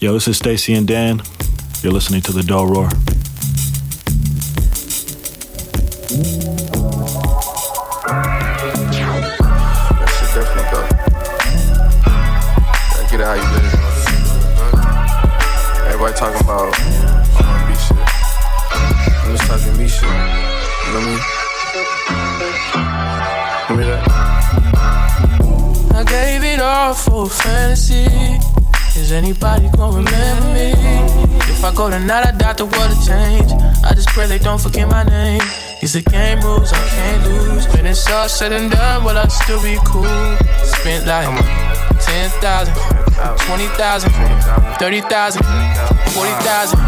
Yo, 0.00 0.12
this 0.12 0.28
is 0.28 0.36
Stacy 0.36 0.74
and 0.74 0.86
Dan. 0.86 1.22
You're 1.82 1.92
listening 1.92 2.20
to 2.22 2.32
the 2.32 2.42
Dull 2.42 2.66
Roar. 2.66 2.88
get 13.10 13.20
it 13.20 13.26
how 13.26 13.34
you 13.34 13.42
live. 13.54 13.74
Everybody 15.86 16.14
talking 16.14 16.40
about 16.40 16.74
R&B 17.44 17.74
shit. 17.78 17.96
I'm 19.22 19.30
just 19.36 19.46
talking 19.46 19.76
me 19.78 19.86
shit. 19.86 20.02
You 20.02 20.90
know 20.92 21.02
me? 21.06 21.14
Give 23.68 23.76
me 23.78 23.84
that. 23.84 24.02
I 25.94 26.02
gave 26.04 26.42
it 26.42 26.60
all 26.60 26.94
for 26.94 27.28
fantasy. 27.28 28.53
Is 29.04 29.12
anybody 29.12 29.68
gonna 29.76 29.98
remember 29.98 30.48
me? 30.54 30.72
If 31.52 31.62
I 31.62 31.74
go 31.74 31.90
tonight, 31.90 32.24
I 32.24 32.32
doubt 32.32 32.56
the 32.56 32.64
world 32.64 32.88
will 32.88 33.04
change. 33.04 33.52
I 33.84 33.92
just 33.92 34.08
pray 34.08 34.26
they 34.26 34.38
don't 34.38 34.58
forget 34.58 34.88
my 34.88 35.04
name. 35.04 35.44
These 35.82 35.92
the 35.92 36.00
game 36.00 36.40
rules, 36.40 36.72
I 36.72 36.80
can't 36.88 37.20
lose. 37.28 37.68
When 37.68 37.84
it's 37.84 38.08
all 38.08 38.30
said 38.30 38.52
and 38.52 38.72
done, 38.72 39.04
will 39.04 39.18
I 39.18 39.28
still 39.28 39.60
be 39.60 39.76
cool? 39.84 40.08
Spent 40.64 41.04
like 41.04 41.28
10,000. 42.00 42.72
20,000, 43.44 44.10
30,000, 44.80 45.44
40,000. 46.16 46.78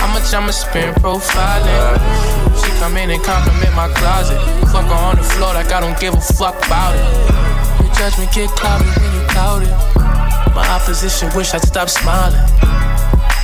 How 0.00 0.08
much 0.16 0.32
I'ma 0.32 0.52
spend 0.52 0.96
profiling? 1.04 2.00
She 2.56 2.72
come 2.80 2.96
in 2.96 3.10
and 3.10 3.22
compliment 3.22 3.76
my 3.76 3.92
closet. 4.00 4.40
Fuck 4.72 4.88
her 4.88 4.96
on 4.96 5.16
the 5.16 5.22
floor 5.36 5.52
like 5.52 5.70
I 5.70 5.80
don't 5.80 6.00
give 6.00 6.14
a 6.14 6.20
fuck 6.20 6.56
about 6.64 6.96
it. 6.96 7.84
Your 7.84 7.92
judgment 8.00 8.32
get 8.32 8.48
cloudy 8.56 8.88
when 8.96 9.12
you 9.12 9.28
clouded. 9.28 9.99
My 10.54 10.66
opposition 10.68 11.30
wish 11.34 11.54
I'd 11.54 11.62
stop 11.62 11.88
smiling. 11.88 12.40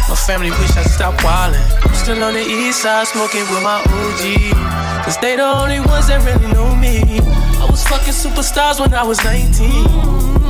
My 0.08 0.16
family 0.26 0.50
wish 0.50 0.76
I'd 0.76 0.86
stop 0.86 1.14
wildin'. 1.20 1.60
I'm 1.84 1.94
still 1.94 2.22
on 2.22 2.34
the 2.34 2.40
east 2.40 2.82
side 2.82 3.06
smoking 3.06 3.46
with 3.50 3.62
my 3.62 3.80
OG. 3.80 5.04
Cause 5.04 5.18
they 5.18 5.36
the 5.36 5.44
only 5.44 5.80
ones 5.80 6.08
that 6.08 6.24
really 6.24 6.52
know 6.52 6.74
me. 6.76 7.20
I 7.62 7.66
was 7.70 7.82
fucking 7.84 8.14
superstars 8.14 8.80
when 8.80 8.94
I 8.94 9.02
was 9.02 9.22
19 9.24 10.46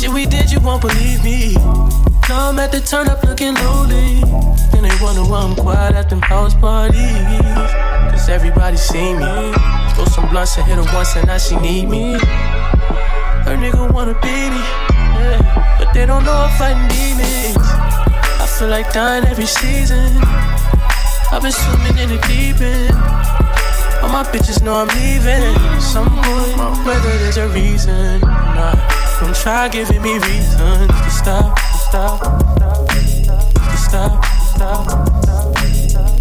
shit 0.00 0.10
we 0.10 0.24
did, 0.24 0.50
you 0.50 0.60
won't 0.60 0.80
believe 0.80 1.22
me. 1.22 1.54
Now 2.28 2.48
I'm 2.48 2.58
at 2.58 2.72
the 2.72 2.80
turn 2.80 3.08
up 3.08 3.22
looking 3.22 3.54
lonely. 3.54 4.20
Then 4.72 4.82
they 4.82 4.96
wonder 5.02 5.24
why 5.24 5.42
I'm 5.42 5.54
quiet 5.54 5.94
at 5.94 6.08
them 6.08 6.22
house 6.22 6.54
parties. 6.54 7.00
Cause 8.10 8.28
everybody 8.28 8.76
see 8.76 9.12
me. 9.14 9.52
Throw 9.94 10.04
some 10.06 10.28
blunts 10.30 10.56
and 10.56 10.66
hit 10.66 10.76
her 10.76 10.94
once 10.94 11.14
and 11.16 11.26
now 11.26 11.38
she 11.38 11.56
need 11.56 11.88
me. 11.88 12.12
Her 13.44 13.56
nigga 13.56 13.92
wanna 13.92 14.14
be 14.20 14.50
me. 14.50 14.89
But 15.78 15.92
they 15.92 16.06
don't 16.06 16.24
know 16.24 16.48
if 16.50 16.60
I 16.60 16.72
need 16.88 17.16
me. 17.16 17.54
I 17.56 18.46
feel 18.58 18.68
like 18.68 18.92
dying 18.92 19.24
every 19.24 19.46
season. 19.46 20.16
I've 21.32 21.42
been 21.42 21.52
swimming 21.52 21.98
in 21.98 22.08
the 22.08 22.20
deep 22.26 22.60
end. 22.60 22.94
All 24.02 24.08
my 24.08 24.24
bitches 24.24 24.62
know 24.62 24.74
I'm 24.74 24.88
leaving. 24.88 25.80
Some 25.80 26.08
point, 26.08 26.86
whether 26.86 27.18
there's 27.18 27.36
a 27.36 27.48
reason 27.48 28.22
or 28.22 28.46
not. 28.56 28.78
Don't 29.20 29.36
try 29.36 29.68
giving 29.68 30.00
me 30.02 30.14
reasons 30.14 30.88
to 30.88 31.10
stop, 31.10 31.56
to 31.56 31.78
stop, 31.78 32.20
to 32.88 33.00
stop, 33.06 33.54
to 33.54 33.76
stop, 33.76 34.22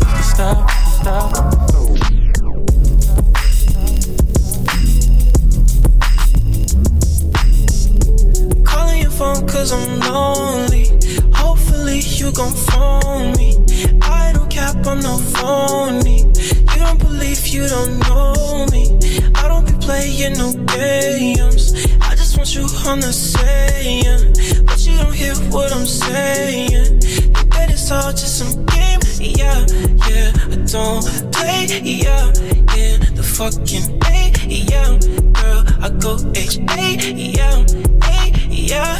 to 0.03 0.23
stop, 0.23 0.67
to 0.67 0.89
stop. 0.91 1.19
Calling 1.19 1.38
your 1.39 1.58
phone 1.58 1.69
cause 9.52 9.72
I'm 9.72 10.00
lonely. 10.00 10.86
Hopefully 11.33 12.00
you 12.00 12.31
gon' 12.31 12.53
phone 12.53 13.33
me. 13.33 13.56
I 14.02 14.31
don't 14.33 14.50
cap, 14.50 14.75
I'm 14.86 15.00
no 15.00 15.17
phony. 15.17 16.19
You 16.73 16.80
don't 16.86 17.00
believe 17.00 17.45
you 17.47 17.67
don't 17.67 18.00
know 18.08 18.66
me. 18.72 18.84
I 19.35 19.47
don't 19.47 19.66
be 19.66 19.74
playing 19.85 20.34
no 20.34 20.53
games 20.78 21.74
I 22.01 22.16
just 22.16 22.38
want 22.38 22.53
you 22.56 22.63
on 22.88 23.00
the 23.00 23.12
saying, 23.12 24.66
but 24.66 24.79
you 24.85 24.97
don't 24.97 25.13
hear 25.13 25.35
what 25.51 25.72
I'm 25.72 25.85
saying. 25.85 27.00
Think 27.01 27.53
that 27.53 27.69
it's 27.72 27.91
all 27.91 28.12
just 28.12 28.40
some 28.40 28.66
game, 28.66 29.00
yeah, 29.19 29.66
yeah. 30.09 30.31
I 30.53 30.56
don't 30.66 31.03
play, 31.31 31.66
yeah, 31.84 32.25
yeah. 32.75 32.97
The 33.18 33.24
fucking 33.24 33.85
A, 34.06 34.31
yeah, 34.47 34.97
girl. 35.34 35.63
I 35.81 35.90
go 36.00 36.18
H 36.35 36.57
A, 36.57 36.95
yeah, 37.13 37.66
A, 38.03 38.31
yeah, 38.50 39.00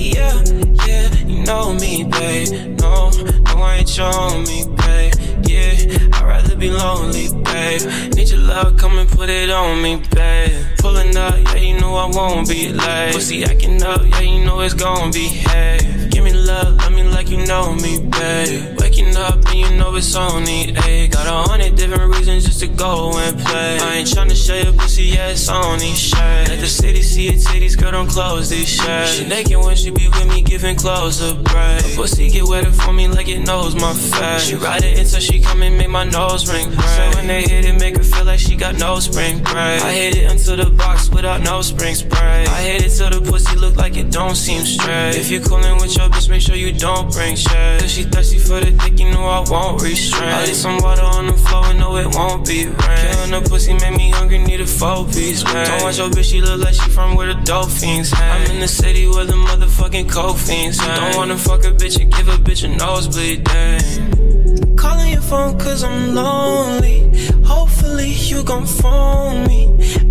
yeah, 0.00 0.42
yeah. 0.86 1.14
You 1.26 1.44
know 1.44 1.74
me, 1.74 2.04
babe. 2.04 2.78
No, 2.80 3.10
no, 3.10 3.62
I 3.62 3.76
ain't 3.80 3.88
showing 3.88 4.44
me, 4.44 4.64
babe. 4.76 5.14
Yeah, 5.46 6.08
I'd 6.14 6.24
rather 6.24 6.56
be 6.56 6.70
lonely, 6.70 7.28
babe. 7.44 7.82
Need 8.14 8.30
your 8.30 8.40
love, 8.40 8.76
come 8.76 8.98
and 8.98 9.08
put 9.08 9.28
it 9.28 9.50
on 9.50 9.82
me, 9.82 10.02
babe. 10.14 10.64
Pulling 10.78 11.16
up, 11.16 11.36
yeah, 11.36 11.56
you 11.56 11.78
know 11.80 11.94
I 11.94 12.06
won't 12.06 12.48
be 12.48 12.72
late. 12.72 13.12
Pussy 13.14 13.44
acting 13.44 13.82
up, 13.82 14.02
yeah, 14.04 14.20
you 14.20 14.44
know 14.44 14.60
it's 14.60 14.74
gonna 14.74 15.12
be 15.12 15.26
hey. 15.28 15.78
Give 16.10 16.24
me 16.24 16.32
love, 16.32 16.76
love 16.76 16.92
me 16.92 17.02
like 17.02 17.28
you 17.28 17.44
know 17.46 17.74
me, 17.74 18.00
babe. 18.00 18.79
Up 19.20 19.34
and 19.34 19.54
you 19.54 19.76
know 19.76 19.94
it's 19.96 20.16
only 20.16 20.74
eight. 20.86 21.12
Got 21.12 21.26
a 21.26 21.50
hundred 21.50 21.76
different 21.76 22.14
reasons 22.16 22.46
just 22.46 22.60
to 22.60 22.68
go 22.68 23.12
and 23.18 23.38
play. 23.38 23.78
I 23.78 23.96
ain't 23.96 24.08
tryna 24.08 24.34
show 24.34 24.54
your 24.54 24.72
pussy, 24.72 25.04
yeah, 25.04 25.28
it's 25.28 25.46
only 25.50 25.92
shade. 25.92 26.48
Let 26.48 26.60
the 26.60 26.66
city 26.66 27.02
see 27.02 27.24
your 27.24 27.34
titties, 27.34 27.78
girl, 27.78 27.92
don't 27.92 28.08
close 28.08 28.48
these 28.48 28.66
shades. 28.66 29.16
She 29.16 29.26
naked 29.26 29.58
when 29.58 29.76
she 29.76 29.90
be 29.90 30.08
with 30.08 30.26
me, 30.28 30.40
giving 30.40 30.74
clothes 30.74 31.20
a 31.20 31.34
break. 31.34 31.82
Her 31.82 31.96
pussy 31.96 32.30
get 32.30 32.44
wetter 32.44 32.72
for 32.72 32.94
me 32.94 33.08
like 33.08 33.28
it 33.28 33.40
knows 33.40 33.74
my 33.74 33.92
face. 33.92 34.44
She 34.44 34.54
ride 34.54 34.84
it 34.84 34.98
until 34.98 35.20
she 35.20 35.38
come 35.38 35.60
and 35.62 35.76
make 35.76 35.90
my 35.90 36.04
nose 36.04 36.50
ring 36.50 36.68
break. 36.68 36.80
So 36.80 37.10
when 37.16 37.26
they 37.26 37.42
hit 37.42 37.66
it, 37.66 37.78
make 37.78 37.98
her 37.98 38.02
feel 38.02 38.24
like 38.24 38.40
she 38.40 38.56
got 38.56 38.78
no 38.78 39.00
spring 39.00 39.38
break. 39.42 39.82
I 39.84 39.92
hit 39.92 40.16
it 40.16 40.30
until 40.30 40.56
the 40.56 40.70
box 40.70 41.10
without 41.10 41.42
no 41.42 41.60
spring 41.60 41.94
spray. 41.94 42.46
I 42.46 42.62
hit 42.62 42.86
it 42.86 42.90
till 42.96 43.10
the 43.10 43.20
pussy 43.20 43.54
look 43.56 43.76
like 43.76 43.98
it 43.98 44.10
don't 44.10 44.34
seem 44.34 44.64
straight. 44.64 45.16
If 45.16 45.30
you 45.30 45.40
coolin' 45.40 45.76
with 45.76 45.94
your 45.94 46.08
bitch, 46.08 46.30
make 46.30 46.40
sure 46.40 46.56
you 46.56 46.72
don't 46.72 47.12
bring 47.12 47.36
shade. 47.36 47.80
Cause 47.80 47.90
she 47.90 48.04
thirsty 48.04 48.38
for 48.38 48.60
the 48.60 48.70
dick, 48.70 48.98
you 48.98 49.10
know 49.10 49.19
I 49.24 49.40
won't 49.50 49.82
restrain. 49.82 50.28
I 50.28 50.44
leave 50.46 50.56
some 50.56 50.78
water 50.78 51.02
on 51.02 51.26
the 51.26 51.32
floor 51.34 51.66
and 51.66 51.78
know 51.78 51.96
it 51.96 52.14
won't 52.14 52.46
be 52.46 52.66
rain. 52.66 52.76
Killin' 52.76 53.30
the 53.30 53.48
pussy 53.48 53.74
make 53.74 53.96
me 53.96 54.10
hungry, 54.10 54.38
need 54.38 54.60
a 54.60 54.66
four 54.66 55.04
piece, 55.06 55.44
man. 55.44 55.66
Don't 55.66 55.82
watch 55.82 55.98
your 55.98 56.10
bitch, 56.10 56.30
she 56.30 56.40
look 56.40 56.60
like 56.60 56.74
she 56.74 56.90
from 56.90 57.14
where 57.16 57.32
the 57.32 57.40
dolphins 57.42 58.10
hang. 58.10 58.42
I'm 58.42 58.50
in 58.54 58.60
the 58.60 58.68
city 58.68 59.06
where 59.06 59.24
the 59.24 59.34
motherfucking 59.34 60.10
cold 60.10 60.38
fiends 60.38 60.78
hang. 60.78 61.00
Don't 61.00 61.16
wanna 61.16 61.38
fuck 61.38 61.64
a 61.64 61.72
bitch 61.72 62.00
and 62.00 62.12
give 62.12 62.28
a 62.28 62.36
bitch 62.36 62.64
a 62.64 62.68
nosebleed, 62.68 63.44
dang. 63.44 64.76
Calling 64.76 65.12
your 65.12 65.22
phone 65.22 65.58
cause 65.58 65.82
I'm 65.84 66.14
lonely. 66.14 66.98
Hopefully 67.44 68.12
you 68.12 68.42
gon' 68.44 68.66
phone 68.66 69.46
me. 69.46 69.60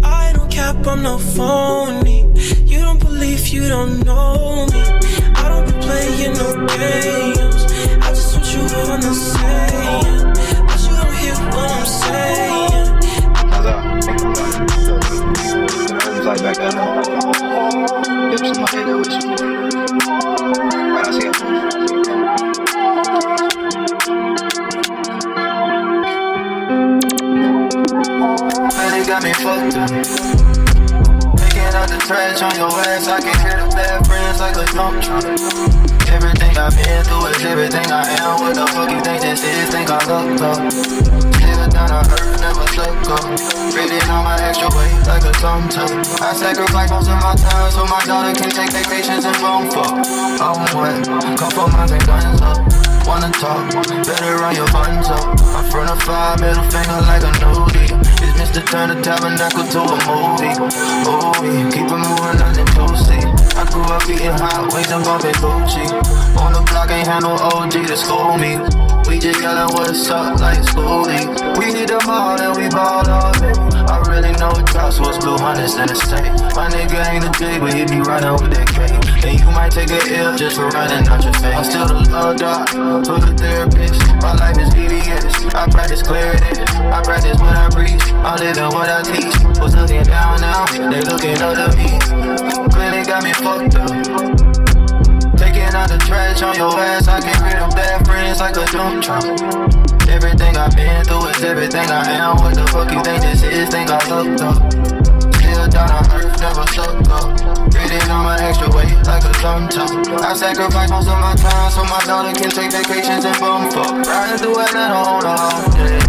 I 0.04 0.34
don't 0.34 0.52
cap, 0.52 0.86
I'm 0.86 1.02
no 1.02 1.18
phony. 1.18 2.20
You 2.66 2.80
don't 2.80 3.00
believe 3.00 3.48
you 3.48 3.68
don't 3.68 4.06
know 4.06 4.68
me. 4.68 4.82
I 5.42 5.48
don't 5.50 5.66
be 5.66 5.74
playing 5.86 6.34
no 6.34 6.68
games. 6.68 7.60
You 8.52 8.62
the 8.62 9.14
same. 9.14 10.34
But 10.66 10.80
you 10.82 10.94
don't 10.98 11.14
hear 11.18 11.38
what 11.54 11.70
I'm 11.70 11.86
saying. 11.86 12.88
That? 13.62 13.82
Like 16.26 16.42
back 16.42 16.58
then. 16.58 16.76
Dips 18.32 18.50
in 18.50 18.56
my 18.60 18.68
head, 18.72 18.88
with 18.88 19.12
you. 19.12 19.20
I 20.98 21.12
see 21.12 21.28
it. 21.28 21.36
Got 29.10 29.24
me 29.24 29.32
fucked 29.34 29.76
up 29.76 30.39
the 31.90 31.98
trash 31.98 32.42
on 32.42 32.56
your 32.56 32.70
ass. 32.70 33.08
I 33.08 33.20
can 33.20 33.36
hear 33.42 33.58
the 33.58 33.70
bad 33.76 34.06
friends 34.06 34.40
like 34.40 34.56
a 34.56 34.66
dump 34.74 35.02
truck. 35.02 35.26
Everything 36.14 36.58
I've 36.58 36.76
been 36.76 37.04
through 37.04 37.26
is 37.28 37.46
everything 37.46 37.92
I 37.92 38.04
am. 38.22 38.40
What 38.42 38.56
the 38.56 38.68
fuck 38.68 38.92
you 38.92 39.02
think 39.02 39.22
this 39.22 39.44
is? 39.44 39.70
Think 39.70 39.90
I 39.90 40.00
look 40.06 40.42
up. 40.42 41.39
Down 41.80 41.96
on 41.96 42.12
earth, 42.12 42.42
never 42.44 42.68
stuck 42.76 43.08
up. 43.08 43.24
Breathing 43.72 44.04
on 44.12 44.28
my 44.28 44.36
extra 44.44 44.68
weight 44.76 45.00
like 45.08 45.24
a 45.24 45.32
tum. 45.40 45.64
I 46.20 46.36
sacrifice 46.36 46.92
most 46.92 47.08
of 47.08 47.16
my 47.24 47.32
time 47.40 47.72
so 47.72 47.88
my 47.88 48.04
daughter 48.04 48.36
can 48.36 48.52
take 48.52 48.72
vacations 48.76 49.24
and 49.24 49.38
phone 49.38 49.72
fuck. 49.72 49.96
I'm 50.44 50.60
wet, 50.76 51.08
couple 51.40 51.72
months 51.72 51.96
and 51.96 52.04
guns 52.04 52.42
up. 52.44 52.60
Wanna 53.08 53.32
talk, 53.32 53.72
better 54.04 54.36
run 54.44 54.56
your 54.60 54.68
buttons 54.76 55.08
up. 55.08 55.24
I'm 55.56 55.72
front 55.72 55.90
of 55.90 56.04
five, 56.04 56.42
middle 56.42 56.68
finger 56.68 57.00
like 57.08 57.24
a 57.24 57.32
nudie 57.40 57.96
to 58.52 58.62
turn 58.66 58.90
the 58.90 59.00
tabernacle 59.00 59.64
to 59.64 59.80
a 59.80 59.96
movie. 60.04 60.52
Ooh, 61.08 61.72
keep 61.72 61.88
it 61.88 61.96
moving, 61.96 62.40
nothing 62.44 62.68
to 62.76 62.98
see. 63.08 63.24
I 63.56 63.64
grew 63.72 63.84
up 63.84 64.04
eating 64.10 64.36
hot 64.36 64.74
wings 64.74 64.92
and 64.92 65.06
bumping 65.06 65.32
Gucci. 65.40 65.88
On 66.36 66.52
the 66.52 66.60
block, 66.68 66.92
ain't 66.92 67.08
had 67.08 67.22
no 67.22 67.36
OG 67.40 67.88
to 67.88 67.96
school 67.96 68.38
me. 68.38 68.99
We 69.10 69.18
just 69.18 69.42
yelling 69.42 69.74
what's 69.74 70.08
up 70.12 70.40
like 70.40 70.62
schooling. 70.64 71.34
We 71.58 71.74
need 71.74 71.90
them 71.90 72.06
all 72.06 72.40
and 72.40 72.56
we 72.56 72.70
ball 72.70 73.02
all, 73.10 73.34
baby. 73.42 73.58
I 73.90 73.98
really 74.06 74.38
know 74.38 74.54
what 74.54 74.68
drops 74.68 75.00
was 75.00 75.18
blue 75.18 75.36
hunters 75.36 75.74
in 75.82 75.88
the 75.90 75.96
state. 75.98 76.30
My 76.54 76.70
nigga 76.70 77.02
ain't 77.10 77.26
a 77.26 77.32
J, 77.34 77.58
but 77.58 77.74
he 77.74 77.90
be 77.90 78.06
running 78.06 78.38
with 78.38 78.54
that 78.54 78.70
K. 78.70 78.86
And 79.26 79.40
you 79.42 79.50
might 79.50 79.72
take 79.74 79.90
a 79.90 79.98
L 80.14 80.38
just 80.38 80.58
for 80.58 80.70
running 80.70 81.08
out 81.10 81.24
your 81.24 81.34
face. 81.42 81.58
I'm 81.58 81.66
still 81.66 81.88
the 81.90 82.06
love 82.14 82.38
dog, 82.38 82.70
who's 82.70 83.26
the 83.26 83.34
therapist. 83.34 83.98
My 84.22 84.38
life 84.38 84.62
is 84.62 84.70
VVS. 84.78 85.58
I 85.58 85.66
practice 85.74 86.04
clarity. 86.04 86.62
I 86.70 87.02
practice 87.02 87.42
when 87.42 87.58
I 87.58 87.68
preach. 87.74 88.06
I'm 88.22 88.38
living 88.38 88.70
what 88.78 88.94
I 88.94 89.02
teach. 89.02 89.34
Was 89.58 89.74
looking 89.74 90.04
down 90.04 90.40
now, 90.40 90.70
they 90.70 91.02
looking 91.02 91.42
up 91.42 91.58
to 91.58 91.68
me. 91.74 91.98
Clearly 92.70 93.02
got 93.10 93.24
me 93.26 93.34
fucked 93.34 93.74
up. 93.74 94.59
Taking 95.70 95.82
out 95.82 95.90
the 95.90 95.98
trash 96.02 96.42
on 96.42 96.56
your 96.56 96.74
ass, 96.82 97.08
I 97.08 97.22
get 97.22 97.38
rid 97.46 97.62
of 97.62 97.70
bad 97.78 98.02
friends 98.02 98.40
like 98.40 98.58
a 98.58 98.66
dump 98.74 99.06
truck. 99.06 99.22
Everything 100.10 100.58
I've 100.58 100.74
been 100.74 101.06
through 101.06 101.30
is 101.30 101.44
everything 101.46 101.86
I 101.86 102.10
am. 102.10 102.42
What 102.42 102.58
the 102.58 102.66
fuck 102.74 102.90
you 102.90 102.98
think 103.06 103.22
this 103.22 103.44
is? 103.44 103.70
Think 103.70 103.94
I 103.94 104.02
looked 104.10 104.42
up. 104.42 104.58
Still 105.38 105.70
down 105.70 105.94
on 105.94 106.10
earth, 106.10 106.42
never 106.42 106.66
sucked 106.74 107.06
up. 107.14 107.70
Breathing 107.70 108.02
on 108.10 108.26
my 108.26 108.42
extra 108.42 108.66
weight 108.74 108.98
like 109.06 109.22
a 109.22 109.34
thumb 109.46 109.70
tuck. 109.70 109.94
I 110.26 110.34
sacrifice 110.34 110.90
most 110.90 111.06
of 111.06 111.22
my 111.22 111.38
time 111.38 111.70
so 111.70 111.86
my 111.86 112.02
daughter 112.02 112.34
can 112.34 112.50
take 112.50 112.74
vacations 112.74 113.30
and 113.30 113.38
bum 113.38 113.70
fuck. 113.70 113.94
Riding 114.10 114.42
through 114.42 114.58
Atlanta 114.58 115.06
on 115.06 115.22
a 115.22 115.38
hot 115.38 115.70
day. 115.78 116.02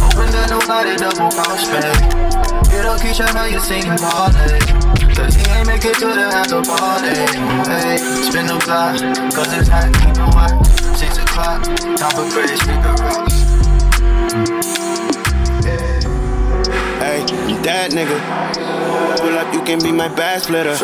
Hoping 0.00 0.32
that 0.32 0.48
nobody 0.48 0.96
double 0.96 1.28
cross 1.36 1.68
me. 1.68 2.25
Get 2.86 2.94
up, 2.94 3.00
Keisha, 3.00 3.26
how 3.34 3.46
you 3.46 3.58
singing 3.58 3.98
parlay? 3.98 4.60
Cause 5.16 5.34
he 5.34 5.42
ain't 5.50 5.66
make 5.66 5.84
it 5.84 5.94
to 5.98 6.06
the 6.06 6.30
after 6.30 6.62
party. 6.62 7.18
Hey, 7.66 7.96
spin 8.22 8.46
the 8.46 8.62
block, 8.64 9.00
cause 9.34 9.52
it's 9.58 9.66
hot, 9.66 9.92
keep 9.92 10.14
it 10.14 10.18
hot 10.18 10.64
six 10.94 11.18
o'clock, 11.18 11.64
time 11.64 12.10
for 12.14 12.30
credit, 12.30 12.56
speaker 12.56 12.94
rocks. 13.02 13.34
Hey, 17.02 17.22
you 17.50 17.60
that 17.66 17.90
nigga. 17.90 19.18
Pull 19.18 19.36
up, 19.36 19.52
you 19.52 19.62
can 19.64 19.80
be 19.82 19.90
my 19.90 20.06
bad 20.06 20.42
splitter. 20.42 20.76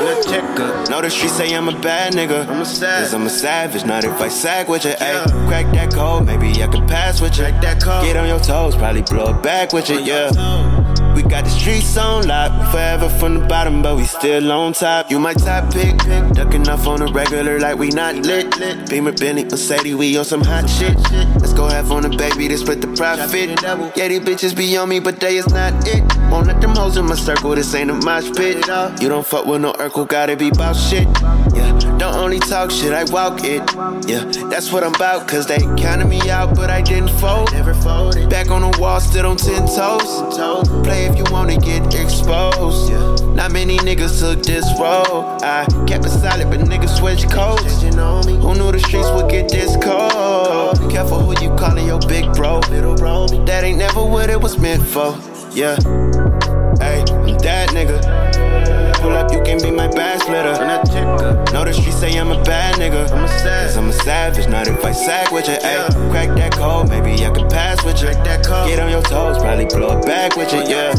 Know 0.91 1.03
the 1.03 1.09
streets 1.09 1.37
say 1.37 1.55
I'm 1.55 1.69
a 1.69 1.81
bad 1.81 2.15
nigga. 2.15 2.49
I'm 2.49 2.63
a 2.63 2.65
savage. 2.65 3.05
Cause 3.05 3.15
I'm 3.15 3.27
a 3.27 3.31
savage, 3.31 3.85
not 3.85 4.03
if 4.03 4.21
I 4.21 4.27
sag 4.27 4.69
with 4.69 4.85
you. 4.85 4.91
Ayy, 4.91 5.47
crack 5.47 5.73
that 5.75 5.95
code, 5.95 6.27
maybe 6.27 6.51
I 6.65 6.67
can 6.67 6.85
pass 6.89 7.21
with 7.21 7.39
you. 7.39 7.45
Get 7.45 8.17
on 8.17 8.27
your 8.27 8.41
toes, 8.41 8.75
probably 8.75 9.03
blow 9.03 9.37
it 9.37 9.43
back 9.45 9.73
with 9.73 9.89
you, 9.89 10.01
yeah. 10.01 10.92
We 11.15 11.23
got 11.23 11.45
the 11.45 11.51
streets 11.51 11.97
on 11.97 12.27
lock. 12.27 12.71
Forever 12.71 13.09
from 13.09 13.35
the 13.35 13.47
bottom, 13.47 13.83
but 13.83 13.97
we 13.97 14.05
still 14.05 14.51
on 14.53 14.73
top. 14.73 15.11
You 15.11 15.19
my 15.19 15.35
top 15.35 15.73
pick. 15.73 15.97
Ducking 16.33 16.69
off 16.69 16.87
on 16.87 17.01
the 17.01 17.13
regular 17.13 17.59
like 17.59 17.79
we 17.79 17.91
not 17.91 18.17
lit. 18.17 18.51
Beamer, 18.89 19.13
Bentley, 19.13 19.45
Mercedes, 19.45 19.95
we 19.95 20.17
on 20.17 20.25
some 20.25 20.43
hot 20.43 20.69
shit. 20.69 20.97
Let's 21.41 21.53
go 21.53 21.69
have 21.69 21.91
on 21.93 22.03
the 22.03 22.09
baby 22.11 22.49
to 22.49 22.59
split 22.59 22.81
the 22.81 22.89
profit. 22.89 23.51
Yeah, 23.97 24.09
these 24.09 24.21
bitches 24.21 24.57
be 24.57 24.77
on 24.77 24.89
me, 24.89 25.01
but 25.01 25.21
they 25.21 25.37
is 25.37 25.49
not 25.49 25.87
it. 25.87 26.03
Won't 26.31 26.47
let 26.47 26.61
them 26.61 26.75
hoes 26.75 26.97
in 26.97 27.07
my 27.07 27.15
circle, 27.15 27.55
this 27.55 27.75
ain't 27.75 27.91
a 27.91 27.95
mosh 27.95 28.31
pit. 28.35 28.67
You 29.01 29.09
don't 29.09 29.27
fuck 29.27 29.47
with 29.47 29.61
no 29.61 29.73
Urkel, 29.75 30.09
gotta 30.09 30.37
be 30.37 30.51
bout 30.51 30.75
shit. 30.75 31.07
Yeah, 31.55 31.79
don't 31.99 32.17
only 32.17 32.39
talk 32.39 32.71
shit, 32.71 32.93
I 32.93 33.05
walk 33.05 33.45
it. 33.45 33.63
Yeah, 34.09 34.25
that's 34.49 34.73
what 34.73 34.83
I'm 34.83 34.95
about, 34.95 35.29
cause 35.29 35.47
they 35.47 35.59
counted 35.77 36.07
me 36.07 36.31
out, 36.31 36.57
but 36.57 36.71
I 36.71 36.81
didn't 36.81 37.11
fold. 37.21 37.53
Never 37.53 37.75
folded. 37.75 38.31
Back 38.31 38.51
on 38.51 38.63
the 38.63 38.79
wall, 38.79 39.01
still 39.01 39.27
on 39.27 39.37
10 39.37 39.67
toes. 39.67 40.69
Play 40.85 41.02
if 41.05 41.17
you 41.17 41.25
wanna 41.31 41.59
get 41.59 41.95
exposed. 41.95 42.91
Yeah. 42.91 43.35
Not 43.35 43.53
many 43.53 43.77
niggas 43.79 44.21
took 44.21 44.43
this 44.43 44.67
road. 44.79 45.39
I 45.43 45.65
kept 45.87 46.05
it 46.07 46.11
solid, 46.11 46.51
but 46.51 46.61
niggas 46.61 46.97
switch 46.99 47.29
codes. 47.29 47.83
Who 47.83 48.55
knew 48.55 48.73
the 48.73 48.81
streets 48.81 49.11
would 49.11 49.31
get 49.31 49.49
this 49.49 49.77
cold? 49.77 50.79
Be 50.81 50.93
careful 50.93 51.21
who 51.21 51.33
you 51.43 51.55
calling 51.57 51.87
your 51.87 52.01
big 52.01 52.33
bro. 52.35 52.61
Little 52.71 52.95
bro. 52.95 53.27
That 53.47 53.65
ain't 53.65 53.79
never 53.79 54.03
what 54.05 54.31
it 54.31 54.41
was 54.41 54.59
meant 54.59 54.83
for. 54.83 55.17
Yeah. 55.53 55.77
Hey, 56.83 57.05
I'm 57.09 57.39
that 57.39 57.71
nigga 57.71 58.93
pull 59.03 59.13
up, 59.13 59.33
you 59.33 59.43
can 59.43 59.61
be 59.61 59.71
my 59.71 59.89
bad 59.89 60.21
splitter. 60.23 60.55
Know 61.53 61.65
the 61.65 61.73
streets 61.73 61.99
say 61.99 62.17
I'm 62.19 62.31
a 62.31 62.43
bad 62.45 62.77
nigga. 62.77 63.11
I'm 63.11 63.25
a 63.25 63.29
Cause 63.73 63.77
I'm 63.77 63.89
a 63.89 63.93
savage, 63.93 64.49
not 64.49 64.69
if 64.69 64.85
I 64.85 64.93
sack 64.93 65.33
with 65.33 65.49
you. 65.49 65.55
Ayy, 65.55 66.11
crack 66.11 66.29
that 66.37 66.53
code, 66.53 66.89
maybe 66.89 67.13
I 67.27 67.31
can 67.31 67.49
pass 67.49 67.85
with 67.85 68.01
you. 68.01 68.13
Get 68.13 68.79
on 68.79 68.91
your 68.91 69.03
toes, 69.03 69.39
probably 69.39 69.67
blow 69.67 69.99
it 69.99 70.07
back 70.07 70.37
with 70.37 70.53
you, 70.53 70.63
yeah. 70.63 70.93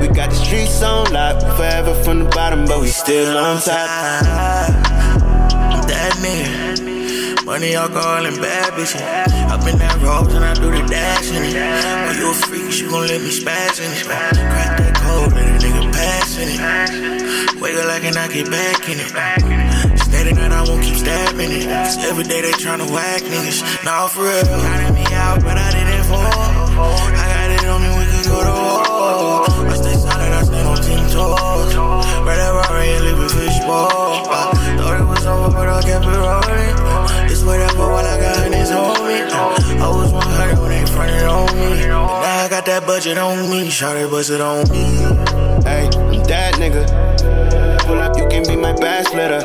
We 0.00 0.08
got 0.08 0.30
the 0.30 0.36
streets 0.36 0.82
on 0.82 1.12
lock, 1.12 1.40
forever 1.56 1.94
from 2.04 2.24
the 2.24 2.28
bottom, 2.30 2.66
but 2.66 2.80
we 2.80 2.88
still 2.88 3.36
on 3.38 3.60
top. 3.60 3.88
I'm 5.72 5.86
That 5.88 6.14
nigga. 6.20 7.44
Money, 7.44 7.74
alcohol, 7.74 8.24
and 8.24 8.36
bad 8.40 8.72
bitches. 8.72 9.02
Up 9.52 9.60
in 9.68 9.78
that 9.78 9.96
road 10.00 10.32
and 10.32 10.44
I 10.44 10.54
do 10.54 10.70
the 10.70 10.82
dash 10.88 11.30
in 11.30 11.44
it. 11.44 11.54
When 12.06 12.16
you 12.16 12.30
a 12.30 12.34
freak, 12.34 12.80
you 12.80 12.90
gon' 12.90 13.06
let 13.06 13.20
me 13.20 13.28
spaz 13.28 13.78
in 13.84 13.92
it. 13.92 14.04
Crack 14.04 14.32
that 14.32 14.83
in. 16.38 17.60
Wake 17.60 17.76
up 17.76 17.86
like 17.86 18.04
and 18.04 18.16
I 18.16 18.28
get 18.28 18.50
back 18.50 18.88
in 18.88 18.98
it. 18.98 19.08
Steady 19.98 20.32
that 20.32 20.52
I 20.52 20.62
won't 20.68 20.82
keep 20.82 20.96
stabbing 20.96 21.50
it. 21.50 21.64
Cause 21.66 21.98
every 22.04 22.24
day 22.24 22.40
they 22.42 22.52
tryna 22.52 22.90
whack 22.90 23.22
niggas. 23.22 23.84
Nah, 23.84 24.08
for 24.08 24.22
real. 24.22 24.44
Counted 24.44 24.94
me 24.94 25.06
out, 25.14 25.42
but 25.42 25.56
I 25.56 25.70
didn't 25.70 26.04
fall. 26.04 26.20
I 26.20 27.24
got 27.34 27.50
it 27.50 27.64
on 27.66 27.80
me, 27.82 27.90
we 27.98 28.04
could 28.10 28.26
go 28.26 28.38
to 28.42 28.54
war. 28.54 29.68
I 29.70 29.76
stay 29.76 29.94
solid, 29.94 30.32
I 30.32 30.42
stay 30.42 30.62
on 30.62 30.76
ten 30.82 31.02
toes. 31.10 31.74
Red 32.26 32.38
Rari 32.38 32.88
and 32.88 33.04
live 33.04 33.18
with 33.18 33.34
fish 33.34 33.58
over, 35.26 35.50
but 35.50 35.68
I 35.68 35.82
kept 35.82 36.04
it 36.04 36.08
rolling 36.08 37.14
whatever 37.44 37.78
while 37.78 38.04
I 38.04 38.18
got 38.18 38.50
this 38.50 38.70
on 38.70 39.06
me. 39.06 39.14
I 39.80 39.88
was 39.88 40.12
100 40.12 40.58
when 40.58 40.70
they 40.70 40.86
fronted 40.90 41.24
on 41.24 41.46
me. 41.56 41.86
Now 41.86 42.44
I 42.44 42.48
got 42.48 42.66
that 42.66 42.86
budget 42.86 43.18
on 43.18 43.50
me. 43.50 43.68
It, 43.68 44.10
bust 44.10 44.30
it 44.30 44.40
on 44.40 44.68
me. 44.70 44.84
Hey, 45.64 45.88
I'm 45.92 46.24
that 46.24 46.54
nigga. 46.54 47.73
Pull 47.86 47.98
up, 47.98 48.16
you 48.16 48.26
can 48.28 48.46
be 48.46 48.56
my 48.56 48.72
bad 48.72 49.06
splitter. 49.06 49.40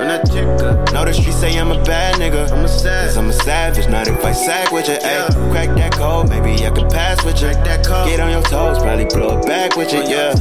Know 0.94 1.06
the 1.06 1.14
streets 1.14 1.40
say 1.40 1.58
I'm 1.60 1.72
a 1.72 1.84
bad 1.84 2.16
nigga. 2.16 2.52
I'm 2.52 2.64
a 2.64 2.68
savage. 2.68 3.10
Cause 3.10 3.18
I'm 3.18 3.30
a 3.30 3.34
savage, 3.34 3.88
not 3.90 4.08
if 4.08 4.24
I 4.24 4.32
sag 4.32 4.72
with 4.72 4.88
you. 4.88 4.96
Ayy, 4.96 5.52
crack 5.52 5.70
that 5.76 5.94
code, 5.94 6.30
maybe 6.30 6.66
I 6.66 6.70
can 6.70 6.90
pass 6.90 7.24
with 7.26 7.42
you. 7.42 7.52
Get 7.52 8.20
on 8.20 8.32
your 8.32 8.44
toes, 8.44 8.80
probably 8.80 9.06
blow 9.06 9.40
it 9.40 9.46
back 9.46 9.76
with 9.76 9.92
you, 9.92 10.04
yeah. 10.04 10.34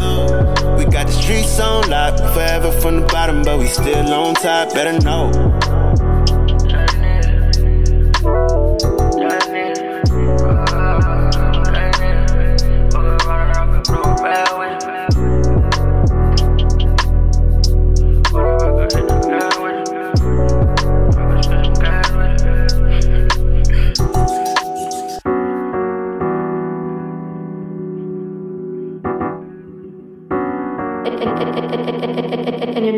We 0.76 0.84
got 0.84 1.06
the 1.06 1.12
streets 1.12 1.58
on 1.58 1.88
lock, 1.90 2.18
forever 2.34 2.70
from 2.80 3.00
the 3.00 3.06
bottom, 3.06 3.42
but 3.42 3.58
we 3.58 3.66
still 3.66 4.12
on 4.12 4.34
top. 4.34 4.72
Better 4.72 4.98
know. 5.00 5.87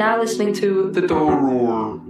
Now 0.00 0.18
listening 0.18 0.54
to 0.54 0.90
The 0.92 1.02
Door 1.02 2.00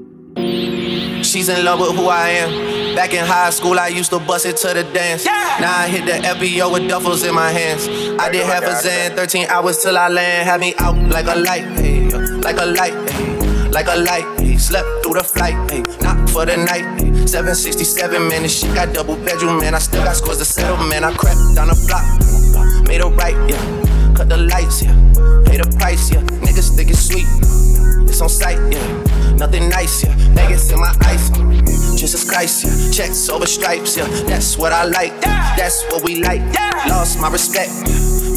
She's 1.24 1.48
in 1.48 1.64
love 1.64 1.80
with 1.80 1.96
who 1.96 2.06
I 2.06 2.28
am. 2.28 2.94
Back 2.94 3.14
in 3.14 3.26
high 3.26 3.50
school, 3.50 3.80
I 3.80 3.88
used 3.88 4.10
to 4.12 4.20
bust 4.20 4.46
it 4.46 4.58
to 4.58 4.68
the 4.68 4.84
dance. 4.94 5.26
Yeah. 5.26 5.58
Now 5.60 5.76
I 5.76 5.88
hit 5.88 6.06
the 6.06 6.22
FBO 6.22 6.72
with 6.72 6.84
duffels 6.88 7.28
in 7.28 7.34
my 7.34 7.50
hands. 7.50 7.88
I 8.20 8.30
did 8.30 8.42
oh 8.42 8.46
half 8.46 8.62
a 8.62 8.80
Zan, 8.80 9.16
13 9.16 9.48
hours 9.48 9.82
till 9.82 9.98
I 9.98 10.06
land. 10.06 10.48
Had 10.48 10.60
me 10.60 10.72
out 10.78 10.94
like 11.10 11.26
a 11.26 11.34
light, 11.34 11.64
hey, 11.80 12.08
like 12.46 12.60
a 12.60 12.66
light, 12.66 12.94
hey, 13.10 13.70
like 13.70 13.88
a 13.88 13.96
light. 13.96 14.38
Hey. 14.38 14.56
Slept 14.56 14.86
through 15.02 15.14
the 15.14 15.24
flight, 15.24 15.58
hey, 15.68 15.82
not 16.00 16.30
for 16.30 16.46
the 16.46 16.58
night. 16.58 16.86
Hey. 17.00 17.26
767, 17.26 18.28
man, 18.28 18.42
this 18.42 18.60
shit 18.60 18.72
got 18.72 18.94
double 18.94 19.16
bedroom, 19.16 19.58
man. 19.58 19.74
I 19.74 19.80
still 19.80 20.04
got 20.04 20.14
scores 20.14 20.38
to 20.38 20.44
settle, 20.44 20.76
man. 20.86 21.02
I 21.02 21.12
crept 21.12 21.40
down 21.56 21.66
the 21.66 21.78
block, 21.90 22.86
made 22.86 23.00
a 23.00 23.08
right, 23.08 23.34
yeah. 23.50 24.14
Cut 24.14 24.28
the 24.28 24.36
lights, 24.36 24.80
yeah. 24.80 24.94
Pay 25.44 25.58
the 25.58 25.76
price, 25.76 26.12
yeah. 26.12 26.22
Niggas 26.46 26.76
think 26.76 26.90
it's 26.90 27.02
sweet 27.08 27.26
on 28.20 28.28
sight, 28.28 28.58
yeah. 28.72 29.34
Nothing 29.36 29.68
nice, 29.68 30.04
yeah. 30.04 30.14
Niggas 30.34 30.72
in 30.72 30.80
my 30.80 30.94
eyes, 31.06 31.30
ice. 31.30 31.98
Jesus 31.98 32.28
Christ, 32.28 32.64
yeah. 32.64 32.90
Checks 32.92 33.28
over 33.28 33.46
stripes, 33.46 33.96
yeah. 33.96 34.06
That's 34.28 34.58
what 34.58 34.72
I 34.72 34.84
like. 34.84 35.18
That's 35.20 35.84
what 35.90 36.04
we 36.04 36.22
like. 36.22 36.42
Lost 36.86 37.20
my 37.20 37.30
respect. 37.30 37.70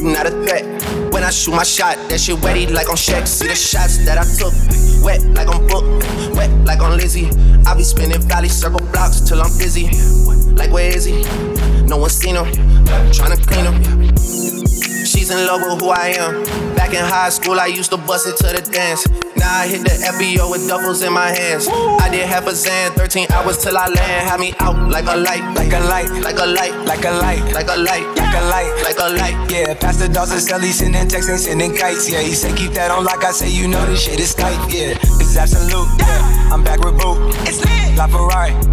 Not 0.04 0.28
a 0.28 0.32
threat. 0.32 0.66
When 1.14 1.24
I 1.24 1.30
shoot 1.30 1.56
my 1.56 1.64
shot, 1.64 1.98
that 2.10 2.20
shit 2.20 2.38
wetty 2.38 2.72
like 2.72 2.90
on 2.90 2.96
Shaq. 2.96 3.28
See 3.28 3.48
the 3.48 3.56
shots 3.56 4.06
that 4.06 4.18
I 4.18 4.24
took. 4.24 4.54
Wet 5.04 5.22
like 5.32 5.48
on 5.48 5.68
Book. 5.68 5.86
Wet 6.36 6.52
like 6.66 6.82
on 6.82 6.98
Lizzie. 6.98 7.30
I 7.66 7.74
be 7.76 7.84
spinning 7.84 8.22
valley 8.22 8.50
circle 8.50 8.82
blocks 8.92 9.22
till 9.22 9.42
I'm 9.42 9.52
busy. 9.58 9.88
Like 10.56 10.72
where 10.72 10.96
is 10.96 11.06
he? 11.06 11.24
No 11.88 11.98
one 11.98 12.10
seen 12.10 12.36
him. 12.36 12.46
Tryna 13.12 13.40
clean 13.48 13.66
him. 13.66 14.73
She's 15.24 15.32
in 15.32 15.48
love 15.48 15.62
with 15.64 15.80
who 15.80 15.88
I 15.88 16.20
am. 16.20 16.44
Back 16.76 16.90
in 16.92 17.00
high 17.00 17.30
school, 17.30 17.58
I 17.58 17.68
used 17.68 17.92
to 17.92 17.98
bust 17.98 18.28
it 18.28 18.36
to 18.44 18.60
the 18.60 18.60
dance. 18.60 19.08
Now 19.40 19.64
I 19.64 19.68
hit 19.68 19.88
the 19.88 19.96
FBO 19.96 20.52
with 20.52 20.68
duffels 20.68 21.00
in 21.00 21.14
my 21.14 21.30
hands. 21.32 21.66
I 21.72 22.10
did 22.12 22.28
half 22.28 22.46
a 22.46 22.54
Zan, 22.54 22.92
13 22.92 23.32
hours 23.32 23.64
till 23.64 23.78
I 23.78 23.88
land. 23.88 24.28
Had 24.28 24.42
me 24.42 24.54
out 24.60 24.76
like 24.90 25.08
a 25.08 25.16
light, 25.16 25.40
like 25.56 25.72
a 25.72 25.80
light, 25.80 26.12
like 26.20 26.36
a 26.36 26.46
light, 26.46 26.76
like 26.84 27.06
a 27.06 27.12
light, 27.24 27.40
like 27.56 27.70
a 27.72 27.80
light, 27.80 28.04
like 28.20 28.36
a 28.36 28.44
light, 28.52 28.84
like 28.84 29.00
a 29.00 29.16
light. 29.16 29.50
Yeah, 29.50 29.74
Pastor 29.76 30.12
Dawson 30.12 30.42
Sally 30.42 30.76
sending 30.76 31.08
texts 31.08 31.32
and 31.32 31.40
sending 31.40 31.74
kites. 31.74 32.12
Yeah, 32.12 32.20
he 32.20 32.34
said 32.34 32.58
keep 32.58 32.74
that 32.74 32.92
on 32.92 33.06
like 33.06 33.24
I 33.24 33.32
say, 33.32 33.50
you 33.50 33.70
know 33.70 33.86
this 33.86 34.04
shit 34.04 34.20
is 34.20 34.36
tight. 34.36 34.60
Yeah, 34.68 35.00
it's 35.24 35.38
absolute. 35.38 35.88
Yeah, 36.00 36.52
I'm 36.52 36.66
back 36.66 36.84
with 36.84 37.00
Boo. 37.00 37.16
It's 37.48 37.64
lit. 37.64 37.96
La 37.96 38.08
Ferrari. 38.08 38.73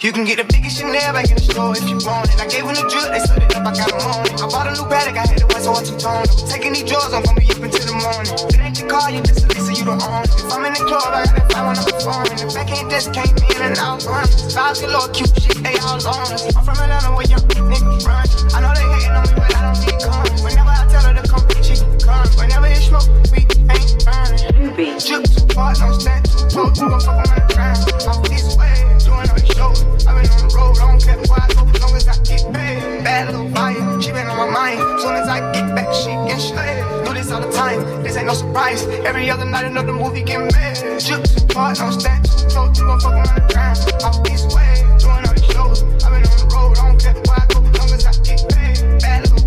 You 0.00 0.12
can 0.16 0.24
get 0.24 0.40
the 0.40 0.48
biggest 0.48 0.80
Chanel 0.80 1.12
back 1.12 1.28
in 1.28 1.36
the 1.36 1.44
store 1.44 1.76
if 1.76 1.84
you 1.84 2.00
want 2.08 2.24
it. 2.32 2.40
I 2.40 2.48
gave 2.48 2.64
them 2.64 2.72
the 2.72 2.88
drip, 2.88 3.12
they 3.12 3.20
stood 3.20 3.44
it 3.44 3.52
up, 3.52 3.68
I 3.68 3.76
got 3.76 3.92
them 3.92 4.00
on 4.00 4.24
it. 4.24 4.40
I 4.40 4.48
bought 4.48 4.64
a 4.64 4.72
new 4.72 4.88
Patek, 4.88 5.12
I 5.12 5.28
had 5.28 5.36
to 5.44 5.46
wear 5.52 5.60
so 5.60 5.76
I 5.76 5.84
two-tone. 5.84 6.24
Taking 6.48 6.72
these 6.72 6.88
drawers, 6.88 7.12
I'm 7.12 7.20
gonna 7.20 7.36
be 7.36 7.52
up 7.52 7.60
until 7.60 7.84
the 7.84 8.00
morning. 8.00 8.32
If 8.32 8.56
it 8.56 8.64
ain't 8.64 8.80
the 8.80 8.88
car, 8.88 9.12
you 9.12 9.20
just 9.20 9.44
a 9.44 9.52
Lisa, 9.52 9.76
you 9.76 9.84
don't 9.84 10.00
own 10.00 10.24
it. 10.24 10.32
If 10.40 10.48
I'm 10.48 10.64
in 10.64 10.72
the 10.72 10.88
club, 10.88 11.04
I 11.04 11.28
got 11.28 11.36
that 11.36 11.52
fly 11.52 11.60
when 11.68 11.76
I'm 11.76 11.84
performing. 11.84 12.32
The 12.32 12.48
back 12.48 12.72
end 12.72 12.88
just 12.88 13.12
came 13.12 13.28
in 13.28 13.60
and 13.60 13.76
out 13.76 14.00
running. 14.08 14.32
Styles 14.32 14.80
galore, 14.80 15.12
cute 15.12 15.36
shit, 15.36 15.60
they 15.60 15.76
all 15.84 16.00
on 16.00 16.32
us. 16.32 16.48
I'm 16.48 16.64
from 16.64 16.80
Atlanta 16.80 17.12
where 17.12 17.28
young 17.28 17.44
niggas 17.52 18.00
run. 18.08 18.24
I 18.56 18.64
know 18.64 18.72
they 18.72 18.88
hating 18.96 19.12
on 19.12 19.28
me, 19.28 19.36
but 19.36 19.52
I 19.52 19.68
don't 19.68 19.76
need 19.84 20.00
coming. 20.00 20.40
Whenever 20.40 20.72
I 20.80 20.88
tell 20.88 21.04
her 21.04 21.12
to 21.12 21.24
come, 21.28 21.44
she 21.60 21.76
can 21.76 21.92
come. 22.00 22.24
Whenever 22.40 22.72
it's 22.72 22.88
smoke, 22.88 23.04
we 23.36 23.44
ain't 23.68 24.00
burning. 24.00 24.48
Drip 24.96 25.28
too 25.28 25.44
far, 25.52 25.76
don't 25.76 25.92
stand 26.00 26.24
too 26.24 26.48
close. 26.48 26.72
You 26.80 26.88
gon' 26.88 27.04
fuck 27.04 27.20
around 27.20 27.36
the 27.36 27.52
ground. 27.52 27.84
I'm 27.84 28.16
this 28.32 28.56
way, 28.56 28.80
on 29.60 29.72
as. 29.72 30.00
Bad 33.04 33.30
little 33.30 33.50
fire, 33.50 34.00
she 34.00 34.12
been 34.12 34.26
on 34.26 34.36
my 34.36 34.50
mind. 34.50 35.00
Soon 35.00 35.14
as 35.14 35.28
I 35.28 35.40
get 35.52 35.74
back, 35.74 35.92
she 35.94 36.10
get 36.28 36.40
straight. 36.40 36.82
Do 37.04 37.14
this 37.14 37.30
all 37.30 37.40
the 37.40 37.50
time, 37.52 38.02
this 38.02 38.16
ain't 38.16 38.26
no 38.26 38.34
surprise. 38.34 38.86
Every 39.04 39.30
other 39.30 39.44
night, 39.44 39.64
another 39.64 39.92
movie 39.92 40.22
get 40.22 40.40
made. 40.40 41.02
Far, 41.52 41.74
don't 41.74 41.92
stand 41.92 42.24
too 42.24 42.48
close. 42.48 42.78
You 42.78 42.84
gon' 42.84 43.00
fuck 43.00 43.12
around 43.12 43.34
the 43.34 43.42
ground. 43.52 43.78
I'm 44.04 44.22
this 44.22 44.44
way, 44.54 44.84
doing 44.98 45.26
all 45.26 45.34
these 45.34 45.46
shows. 45.46 45.82
I've 46.04 46.12
been 46.12 46.24
on 46.24 46.38
the 46.38 46.46
road, 46.54 46.78
I 46.78 46.88
don't 46.88 47.00
care 47.00 47.14
where 47.14 47.40
I 47.40 47.46
go, 47.46 47.60
long 47.60 47.90
as 47.92 48.06
I 48.06 48.12
get 48.22 48.48
paid. 48.48 49.00
Bad 49.00 49.22
little 49.22 49.39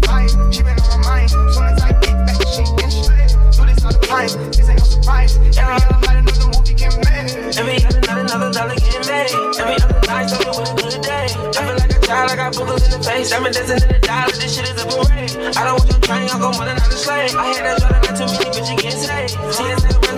This 4.13 4.69
ain't 4.69 4.77
no 4.77 4.85
surprise. 4.85 5.37
Every 5.37 5.57
other 5.57 5.97
night, 6.05 6.21
another 6.21 6.45
movie 6.53 6.77
get 6.77 6.93
made. 7.01 7.33
Every 7.57 7.81
other 7.81 7.99
night, 8.05 8.21
another 8.21 8.53
dollar 8.53 8.75
get 8.77 9.01
made. 9.09 9.33
Every 9.57 9.81
other 9.81 10.01
night, 10.05 10.29
with 10.29 10.69
a 10.69 10.75
good 10.77 11.01
day. 11.01 11.33
I 11.33 11.73
like 11.73 11.89
a 11.89 12.13
I 12.13 12.35
got 12.35 12.53
boogers 12.53 12.85
in 12.85 12.91
the 12.93 13.01
face. 13.01 13.33
In 13.33 13.41
the 13.41 13.99
dollar, 14.05 14.37
this 14.37 14.53
shit 14.53 14.69
is 14.69 14.77
a 14.77 14.85
parade. 14.85 15.57
I 15.57 15.65
don't 15.65 15.81
want 15.81 15.89
your 15.89 15.99
train, 16.05 16.29
I'll 16.29 16.37
go 16.37 16.53
more 16.53 16.65
than 16.65 16.77
another 16.77 16.93
slave. 16.93 17.33
I 17.33 17.57
had 17.57 17.65
that 17.65 17.81
not 17.81 18.13
too 18.13 18.29
you 18.69 18.77
can't. 18.77 18.93
She 18.93 19.65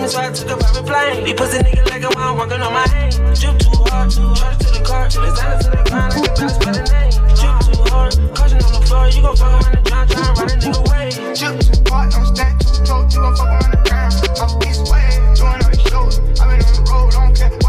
so 0.08 0.20
I 0.20 0.30
took 0.30 0.50
a 0.50 0.56
private 0.60 0.84
plane. 0.84 1.36
Pussy 1.36 1.58
like 1.88 2.04
I'm 2.04 2.20
on 2.20 2.72
my 2.72 2.84
aim. 3.00 3.10
Drip 3.32 3.56
too 3.58 3.80
hard, 3.88 4.10
charge 4.12 4.58
to 4.60 4.68
the 4.76 4.84
car, 4.84 5.08
designer 5.08 5.56
to 5.62 5.70
the 5.72 5.80
grind, 5.88 6.12
I 6.12 6.20
can 6.20 6.34
bounce 6.36 6.58
by 6.60 6.72
the 6.72 6.82
name. 6.92 7.15
Hard, 7.96 8.12
caution 8.34 8.60
on 8.62 8.72
the 8.76 8.86
floor, 8.86 9.08
you 9.08 9.22
gon' 9.22 9.36
fuck 9.36 9.52
around 9.56 9.72
the 9.72 9.80
drown, 9.88 10.06
try 10.06 10.28
and 10.28 10.36
run 10.36 10.50
a 10.50 10.56
nigga 10.60 10.80
away. 10.84 11.06
Drip 11.32 11.56
too 11.64 11.80
hard, 11.88 12.12
don't 12.12 12.28
stand 12.36 12.60
too 12.60 12.84
close, 12.84 13.14
you 13.14 13.20
gon' 13.24 13.36
fuck 13.36 13.48
around 13.48 13.72
the 13.72 13.80
ground. 13.88 14.12
I'm 14.36 14.52
way, 14.92 15.08
doing 15.32 15.64
all 15.64 15.70
these 15.72 15.88
shows. 15.88 16.14
I've 16.36 16.52
been 16.52 16.60
on 16.60 16.74
the 16.76 16.82
road, 16.92 17.14
I 17.14 17.24
don't 17.24 17.32
care 17.36 17.65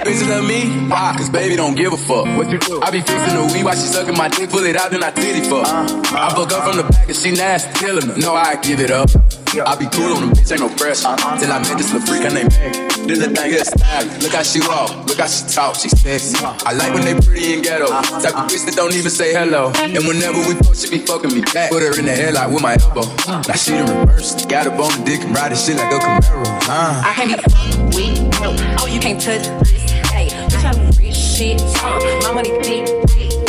bitches 0.00 0.28
love 0.28 0.46
me? 0.46 0.88
Why? 0.88 1.14
Cause 1.16 1.30
baby 1.30 1.56
don't 1.56 1.74
give 1.74 1.92
a 1.92 1.96
fuck. 1.96 2.26
What 2.36 2.50
you 2.50 2.58
do? 2.58 2.80
I 2.82 2.90
be 2.90 3.00
fixing 3.00 3.34
the 3.36 3.50
weed 3.52 3.64
while 3.64 3.74
she 3.74 3.86
sucking 3.86 4.16
my 4.16 4.28
dick, 4.28 4.50
pull 4.50 4.64
it 4.64 4.76
out, 4.76 4.90
then 4.90 5.02
I 5.02 5.10
titty 5.10 5.40
fuck. 5.48 5.66
Uh-huh. 5.66 6.16
I 6.16 6.34
fuck 6.34 6.52
up 6.52 6.64
from 6.68 6.76
the 6.78 6.82
back 6.84 7.08
and 7.08 7.16
she 7.16 7.32
nasty, 7.32 7.72
killing 7.78 8.06
her. 8.06 8.16
No, 8.16 8.34
I 8.34 8.56
give 8.56 8.80
it 8.80 8.90
up. 8.90 9.10
I 9.58 9.74
be 9.76 9.86
cool 9.90 10.12
on 10.14 10.20
them, 10.20 10.30
bitch, 10.32 10.52
ain't 10.52 10.60
no 10.60 10.68
pressure. 10.68 11.08
Uh-huh. 11.08 11.38
Till 11.40 11.50
I 11.50 11.58
met 11.58 11.78
this 11.78 11.92
little 11.92 12.06
freak, 12.06 12.22
her 12.22 12.30
name 12.30 12.46
Meg. 12.46 12.74
This 13.08 13.18
the 13.18 13.30
thing 13.32 13.50
is 13.52 13.66
style. 13.66 14.06
Look 14.20 14.32
how 14.32 14.42
she 14.42 14.60
walk, 14.60 15.06
look 15.08 15.18
how 15.18 15.26
she 15.26 15.42
talk, 15.48 15.74
she 15.74 15.88
sexy. 15.88 16.36
Uh-huh. 16.44 16.68
I 16.68 16.72
like 16.74 16.92
when 16.92 17.04
they 17.04 17.14
pretty 17.14 17.54
and 17.54 17.64
ghetto. 17.64 17.88
Type 17.88 18.36
of 18.36 18.46
bitch 18.46 18.64
that 18.66 18.74
don't 18.76 18.94
even 18.94 19.10
say 19.10 19.32
hello. 19.32 19.72
And 19.80 20.04
whenever 20.06 20.38
we 20.46 20.54
fuck, 20.60 20.76
she 20.76 20.90
be 20.90 20.98
fucking 20.98 21.32
me 21.32 21.40
back. 21.40 21.70
Put 21.70 21.82
her 21.82 21.98
in 21.98 22.04
the 22.04 22.12
headlock 22.12 22.52
with 22.52 22.62
my 22.62 22.76
elbow. 22.76 23.08
Now 23.26 23.56
she 23.56 23.72
the 23.72 23.82
reverse. 23.88 24.44
Got 24.46 24.66
a 24.66 24.70
bone 24.70 25.04
dick 25.04 25.24
and 25.24 25.34
ride 25.34 25.52
this 25.52 25.66
shit 25.66 25.76
like 25.76 25.90
a 25.90 25.98
Camaro. 25.98 26.44
Uh. 26.68 27.02
I 27.04 27.12
can't 27.16 27.30
be 27.32 27.50
fucked 27.50 27.94
with, 27.96 28.40
no. 28.40 28.54
Oh, 28.80 28.86
you 28.86 29.00
can't 29.00 29.20
touch 29.20 29.42
this. 29.42 29.87
Shit. 31.38 31.62
Uh, 31.84 32.20
my 32.22 32.32
money 32.34 32.50
thick. 32.62 32.88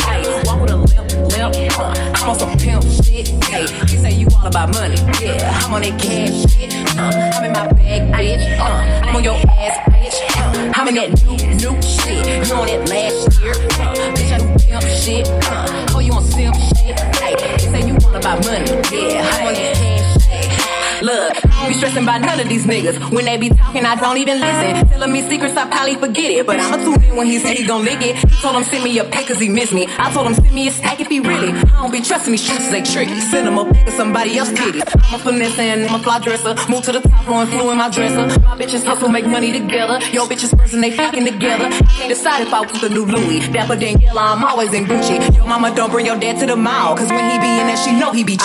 Hey, 0.06 0.22
walk 0.44 0.60
with 0.62 0.70
a 0.70 0.76
limp, 0.76 1.10
limp. 1.34 1.78
Uh, 1.78 2.22
I'm 2.22 2.30
on 2.30 2.38
some 2.38 2.56
pimp 2.56 2.84
shit. 2.84 3.28
Hey, 3.50 3.62
you 3.62 3.98
say 3.98 4.12
you 4.12 4.28
all 4.38 4.46
about 4.46 4.72
money. 4.72 4.94
Yeah, 5.20 5.58
I'm 5.64 5.74
on 5.74 5.82
that 5.82 5.98
cash 6.00 6.54
shit. 6.54 6.72
Uh, 6.96 7.10
I'm 7.34 7.44
in 7.44 7.52
my 7.52 7.66
bag, 7.72 8.02
bitch. 8.14 8.58
Uh, 8.60 9.06
I'm 9.06 9.16
on 9.16 9.24
your 9.24 9.34
ass, 9.34 9.76
bitch. 9.90 10.18
Uh, 10.38 10.72
I'm 10.76 10.86
in 10.86 10.94
that 10.94 11.10
new, 11.24 11.74
new 11.74 11.82
shit. 11.82 12.46
You 12.46 12.54
on 12.54 12.66
that 12.68 12.88
last 12.88 13.40
year. 13.42 13.54
Uh, 13.82 13.94
bitch, 14.14 14.32
I 14.32 14.38
do 14.38 14.46
pimp 14.64 14.84
shit. 15.02 15.28
Uh, 15.50 15.94
oh, 15.96 15.98
you 15.98 16.12
on 16.12 16.22
simp 16.22 16.54
shit. 16.54 17.00
Hey, 17.18 17.34
you 17.54 17.70
say 17.74 17.86
you 17.88 17.96
all 18.06 18.14
about 18.14 18.44
money. 18.44 18.70
Yeah, 18.94 19.26
I'm 19.26 19.48
on 19.48 19.54
that 19.54 19.74
cash. 19.74 19.99
Look, 21.02 21.32
I 21.46 21.68
be 21.68 21.74
stressing 21.74 22.04
by 22.04 22.18
none 22.18 22.38
of 22.40 22.48
these 22.48 22.66
niggas. 22.66 23.12
When 23.12 23.24
they 23.24 23.38
be 23.38 23.48
talking, 23.48 23.86
I 23.86 23.94
don't 23.96 24.18
even 24.18 24.38
listen. 24.38 24.88
Telling 24.88 25.12
me 25.12 25.22
secrets, 25.22 25.56
I 25.56 25.66
probably 25.66 25.94
forget 25.94 26.30
it. 26.30 26.46
But 26.46 26.60
I'ma 26.60 26.76
tune 26.76 27.02
in 27.02 27.16
when 27.16 27.26
he 27.26 27.38
said 27.38 27.56
he 27.56 27.66
gon' 27.66 27.84
lick 27.84 28.02
it. 28.02 28.16
He 28.16 28.36
told 28.42 28.56
him 28.56 28.64
send 28.64 28.84
me 28.84 28.98
a 28.98 29.04
pic 29.04 29.26
cause 29.26 29.40
he 29.40 29.48
miss 29.48 29.72
me. 29.72 29.86
I 29.98 30.12
told 30.12 30.26
him 30.26 30.34
send 30.34 30.52
me 30.52 30.68
a 30.68 30.70
stack 30.70 31.00
if 31.00 31.08
he 31.08 31.20
really. 31.20 31.52
I 31.52 31.62
don't 31.80 31.90
be 31.90 32.02
trusting 32.02 32.32
these 32.32 32.42
streets, 32.42 32.68
they 32.70 32.82
tricky. 32.82 33.18
Send 33.20 33.48
him 33.48 33.56
a 33.56 33.72
pic 33.72 33.88
of 33.88 33.94
somebody 33.94 34.36
else 34.36 34.50
titties. 34.50 34.84
I'm 35.08 35.14
a 35.14 35.18
finesse 35.18 35.58
and 35.58 35.86
I'm 35.86 36.00
a 36.00 36.02
fly 36.02 36.18
dresser. 36.18 36.54
Move 36.70 36.84
to 36.84 36.92
the 36.92 37.00
top, 37.00 37.24
blowing 37.24 37.46
flew 37.48 37.70
in 37.70 37.78
my 37.78 37.88
dresser. 37.88 38.26
My 38.40 38.56
bitches 38.58 38.84
hustle, 38.84 39.08
make 39.08 39.26
money 39.26 39.52
together. 39.52 40.00
Yo 40.12 40.26
bitches 40.26 40.56
person, 40.56 40.82
they 40.82 40.90
fucking 40.90 41.24
together. 41.24 41.66
I 41.66 41.80
can't 41.96 42.10
decide 42.10 42.42
if 42.42 42.52
I 42.52 42.60
want 42.60 42.80
the 42.80 42.90
new 42.90 43.06
Louis. 43.06 43.40
Dapper 43.48 43.76
Daniela, 43.76 44.36
I'm 44.36 44.44
always 44.44 44.72
in 44.74 44.84
Gucci. 44.84 45.34
Yo 45.34 45.46
mama, 45.46 45.74
don't 45.74 45.90
bring 45.90 46.06
your 46.06 46.18
dad 46.18 46.38
to 46.40 46.46
the 46.46 46.56
mall. 46.56 46.96
Cause 46.96 47.08
when 47.08 47.30
he 47.30 47.38
be 47.38 47.60
in 47.60 47.66
there, 47.66 47.76
she 47.76 47.98
know 47.98 48.12
he 48.12 48.22
be 48.22 48.36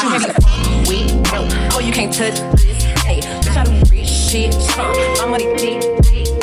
choosy. 0.85 1.15
With, 1.15 1.73
oh, 1.73 1.79
you 1.79 1.91
can't 1.91 2.13
touch 2.13 2.39
this. 2.61 2.83
Hey, 3.03 3.19
bitch, 3.19 3.57
I 3.57 3.63
do 3.63 3.91
rich 3.91 4.07
shit. 4.07 4.53
Uh, 4.77 5.25
my 5.25 5.31
money 5.31 5.45
deep. 5.57 5.81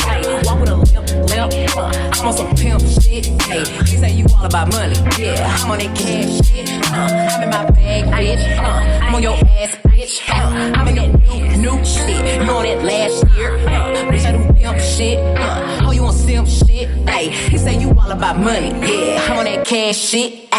Hey, 0.02 0.22
walk 0.44 0.60
with 0.60 0.70
a 0.70 0.76
limp, 0.76 1.10
limp. 1.30 1.76
I'm 1.76 2.26
on 2.26 2.32
some 2.36 2.54
pimp 2.54 2.80
shit. 3.02 3.26
Hey, 3.42 3.60
you 3.60 3.98
say 3.98 4.12
you 4.12 4.26
all 4.36 4.44
about 4.44 4.72
money. 4.72 4.96
Yeah, 5.18 5.56
I'm 5.60 5.70
on 5.70 5.78
that 5.78 5.96
cash 5.96 6.48
shit. 6.48 6.68
Uh, 6.92 7.28
I'm 7.30 7.42
in 7.42 7.50
my 7.50 7.70
bag, 7.70 8.04
bitch. 8.04 8.58
Uh, 8.58 9.04
I'm 9.04 9.14
on 9.14 9.22
your 9.22 9.34
ass, 9.34 9.76
bitch. 9.86 10.20
Uh, 10.28 10.78
I'm 10.78 10.88
in 10.88 10.94
that 10.96 11.56
new, 11.58 11.76
new 11.76 11.84
shit. 11.84 12.42
You 12.42 12.50
on 12.50 12.64
that 12.64 12.84
last 12.84 13.24
year. 13.36 13.56
Uh, 13.56 14.10
bitch, 14.10 14.24
I 14.24 14.32
do 14.32 14.52
pimp 14.54 14.78
shit. 14.80 15.18
Uh, 15.18 15.86
oh, 15.86 15.90
you 15.92 16.04
on 16.04 16.12
simp 16.12 16.48
shit. 16.48 16.88
Hey, 17.08 17.30
he 17.30 17.58
say 17.58 17.78
you 17.78 17.90
all 17.90 18.10
about 18.10 18.38
money. 18.38 18.68
Yeah, 18.68 19.26
I'm 19.28 19.38
on 19.38 19.44
that 19.44 19.66
cash 19.66 19.96
shit. 19.96 20.51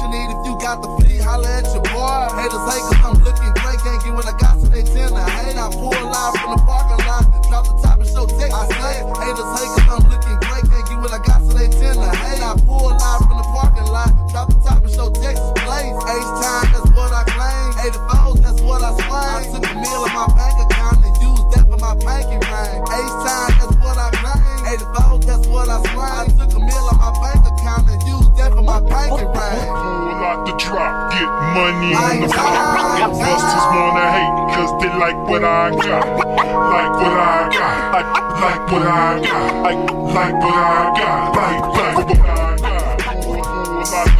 You 0.00 0.08
need 0.08 0.28
if 0.32 0.40
you 0.46 0.54
got 0.58 0.80
the 0.82 0.88
fleet. 0.96 1.20
Holla 1.20 1.48
at 1.60 1.68
your 1.72 1.84
boy. 1.92 2.28
Haters 2.36 2.64
hate 2.72 2.84
cause 2.88 3.04
I'm 3.04 3.18
looking 3.22 3.52
great. 3.60 3.78
Can't 3.84 4.02
get 4.02 4.12
what 4.14 4.26
I 4.26 4.34
got, 4.38 4.60
so 4.60 4.66
they 4.68 4.82
tend 4.82 5.12
hate. 5.12 5.56
I 5.56 5.68
pull 5.70 5.92
live 5.92 6.34
from 6.40 6.56
the 6.56 6.62
money 31.54 31.94
on 31.94 32.20
the 32.20 32.28
block. 32.28 33.10
Busters 33.10 33.66
wanna 33.74 34.06
hate, 34.14 34.34
cause 34.54 34.72
they 34.80 34.90
like 34.98 35.18
what 35.28 35.44
I 35.44 35.70
got. 35.70 36.06
Like 36.74 36.92
what 37.00 37.14
I 37.14 37.48
got. 37.50 37.92
Like, 37.94 38.10
like 38.42 38.64
what 38.70 38.86
I 38.86 39.20
got. 39.20 39.62
Like, 39.62 39.80
like 40.14 40.36
what 40.42 40.54
I 40.54 40.94
got. 40.98 41.34
Like, 41.36 41.60
like 41.76 42.06
what 42.06 42.20
I 42.20 42.56
got. 44.06 44.19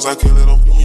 cause 0.00 0.16
I 0.16 0.18
kill 0.18 0.38
it 0.38 0.48
all. 0.48 0.79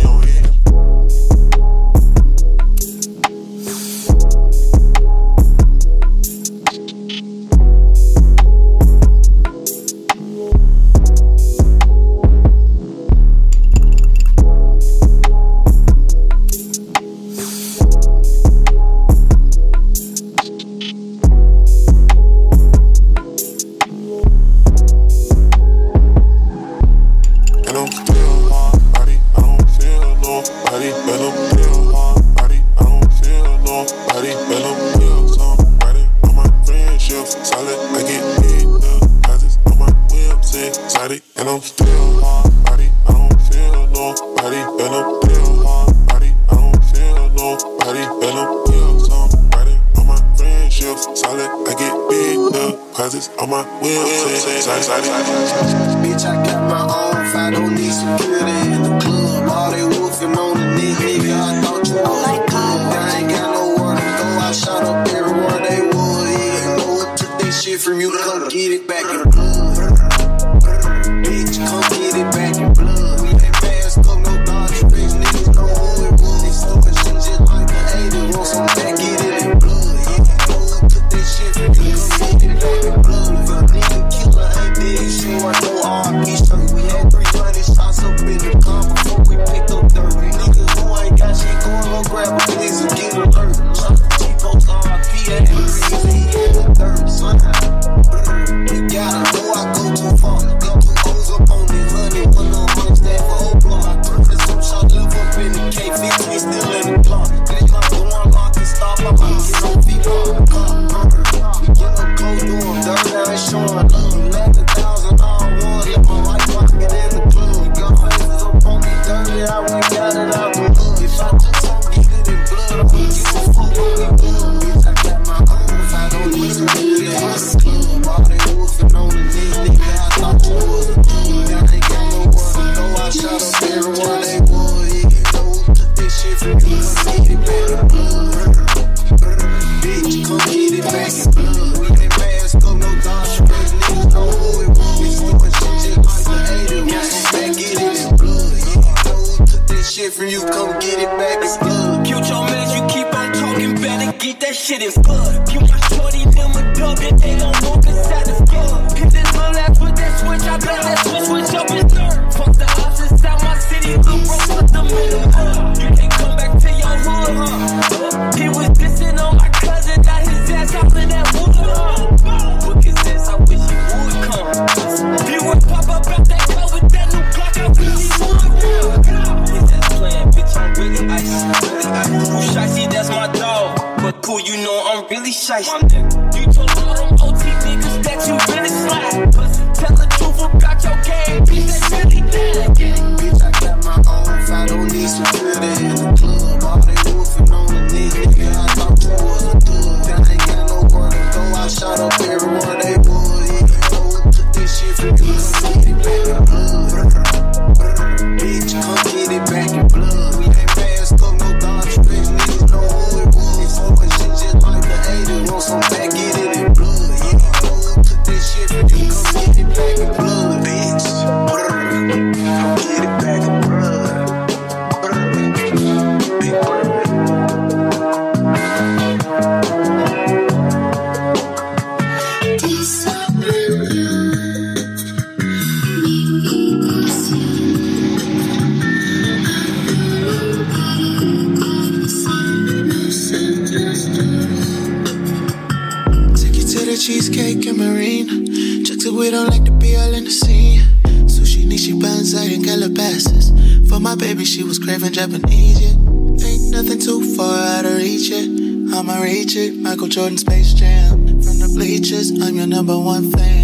Michael 259.96 260.10
Jordan 260.10 260.38
Space 260.38 260.74
Jam. 260.74 261.26
From 261.40 261.58
the 261.58 261.72
bleachers, 261.74 262.30
I'm 262.30 262.54
your 262.58 262.68
number 262.68 263.00
one 263.00 263.32
fan. 263.32 263.64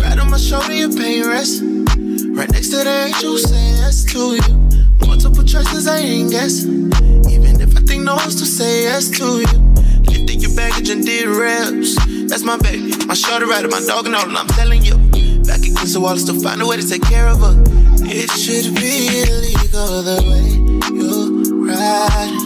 Right 0.00 0.18
on 0.18 0.30
my 0.30 0.38
shoulder, 0.38 0.72
you're 0.72 0.96
paying 0.96 1.28
rest. 1.28 1.60
Right 1.60 2.50
next 2.50 2.70
to 2.70 2.76
the 2.88 3.12
angel 3.12 3.36
saying 3.36 3.76
yes 3.76 4.02
to 4.14 4.40
you. 4.40 5.06
Multiple 5.06 5.44
choices, 5.44 5.86
I 5.86 5.98
ain't 5.98 6.30
guess. 6.30 6.64
Even 6.64 7.60
if 7.60 7.76
I 7.76 7.80
think 7.80 8.04
no 8.04 8.14
one's 8.14 8.36
to 8.36 8.46
say 8.46 8.84
yes 8.84 9.10
to 9.10 9.44
you. 9.44 9.52
Lifted 10.08 10.40
your 10.40 10.56
baggage 10.56 10.88
and 10.88 11.04
did 11.04 11.28
reps. 11.28 11.96
That's 12.30 12.44
my 12.44 12.56
baby, 12.56 12.96
my 13.04 13.12
shoulder 13.12 13.44
right 13.44 13.62
my 13.70 13.84
dog, 13.84 14.06
and 14.06 14.16
all 14.16 14.26
and 14.26 14.38
I'm 14.38 14.48
telling 14.56 14.86
you. 14.86 14.96
Back 15.44 15.60
against 15.60 15.92
the 15.92 16.00
wall, 16.00 16.16
still 16.16 16.40
find 16.40 16.62
a 16.62 16.66
way 16.66 16.78
to 16.78 16.88
take 16.88 17.02
care 17.02 17.28
of 17.28 17.40
her. 17.40 17.62
It 18.08 18.30
should 18.40 18.74
be 18.74 19.20
illegal 19.20 20.00
the 20.00 20.24
way 20.24 20.96
you 20.96 21.68
ride. 21.68 22.45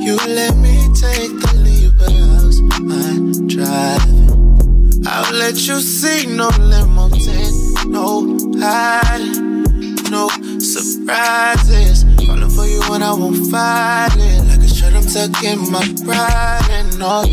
You 0.00 0.16
let 0.16 0.56
me 0.56 0.88
take 0.94 1.28
the 1.40 1.52
lead, 1.62 1.98
but 1.98 2.10
how's 2.10 2.62
my 2.80 3.20
driving? 3.46 5.04
I'll 5.06 5.34
let 5.34 5.56
you 5.68 5.78
see 5.80 6.24
no 6.24 6.48
limo 6.58 7.10
tent, 7.10 7.54
no 7.86 8.38
hiding, 8.58 9.96
no 10.10 10.28
surprises. 10.58 12.04
Falling 12.26 12.48
for 12.48 12.64
you 12.66 12.80
when 12.88 13.02
I 13.02 13.12
won't 13.12 13.46
fight 13.50 14.16
it. 14.16 14.42
Like 14.48 14.60
a 14.60 14.68
shirt, 14.68 14.94
I'm 14.94 15.04
tucking 15.04 15.70
my 15.70 15.84
pride 16.06 16.66
and 16.70 17.02
all. 17.02 17.28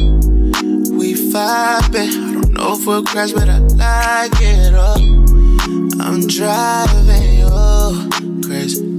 We 0.92 1.14
vibing. 1.32 2.12
I 2.12 2.34
don't 2.34 2.52
know 2.52 2.74
if 2.74 2.86
we'll 2.86 3.06
crash, 3.06 3.32
but 3.32 3.48
I 3.48 3.60
like 3.60 4.42
it. 4.42 4.74
Oh, 4.76 4.98
I'm 6.02 6.28
driving. 6.28 7.40
you 7.40 8.42
crazy 8.46 8.97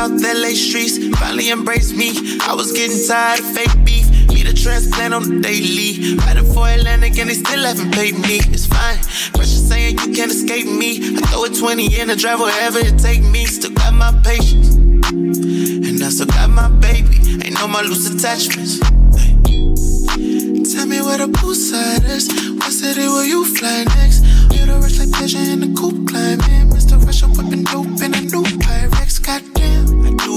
South 0.00 0.22
LA 0.22 0.56
streets, 0.56 0.96
finally 1.18 1.50
embraced 1.50 1.94
me. 1.94 2.08
I 2.40 2.54
was 2.54 2.72
getting 2.72 2.96
tired 3.06 3.38
of 3.38 3.44
fake 3.52 3.84
beef. 3.84 4.08
Need 4.30 4.46
a 4.46 4.54
transplant 4.54 5.12
on 5.12 5.22
the 5.28 5.40
daily. 5.40 6.16
Riding 6.16 6.50
for 6.54 6.66
Atlantic 6.66 7.18
and 7.18 7.28
they 7.28 7.34
still 7.34 7.62
haven't 7.62 7.92
paid 7.92 8.14
me. 8.14 8.40
It's 8.48 8.64
fine. 8.64 8.96
Pressure 9.36 9.60
saying 9.68 9.98
you 10.00 10.14
can't 10.16 10.32
escape 10.32 10.64
me. 10.64 11.18
I 11.18 11.20
throw 11.28 11.44
a 11.44 11.50
20 11.50 12.00
in 12.00 12.08
the 12.08 12.16
drive 12.16 12.40
wherever 12.40 12.78
it 12.78 12.96
take 12.98 13.20
me. 13.20 13.44
Still 13.44 13.72
got 13.72 13.92
my 13.92 14.10
patience. 14.24 14.76
And 14.76 16.02
I 16.02 16.08
still 16.08 16.24
got 16.24 16.48
my 16.48 16.70
baby. 16.80 17.20
Ain't 17.44 17.60
no 17.60 17.68
my 17.68 17.82
loose 17.82 18.08
attachments. 18.08 18.80
Tell 20.72 20.86
me 20.86 21.04
where 21.04 21.18
the 21.20 21.28
poolside 21.28 22.08
is. 22.08 22.32
What 22.56 22.72
city 22.72 23.04
will 23.04 23.26
you 23.26 23.44
fly 23.44 23.84
next? 24.00 24.24
You're 24.48 24.64
the 24.64 24.80
rich 24.80 24.98
like 24.98 25.12
pleasure 25.12 25.44
in 25.44 25.60
the 25.60 25.78
coupe 25.78 26.08
climbing. 26.08 26.72
Mr. 26.72 26.96
Russia 27.04 27.28
whipping 27.28 27.64
dope 27.64 28.00
in 28.00 28.14
a 28.14 28.20
new 28.32 28.44
Pyrex. 28.64 29.20
Goddamn. 29.20 29.59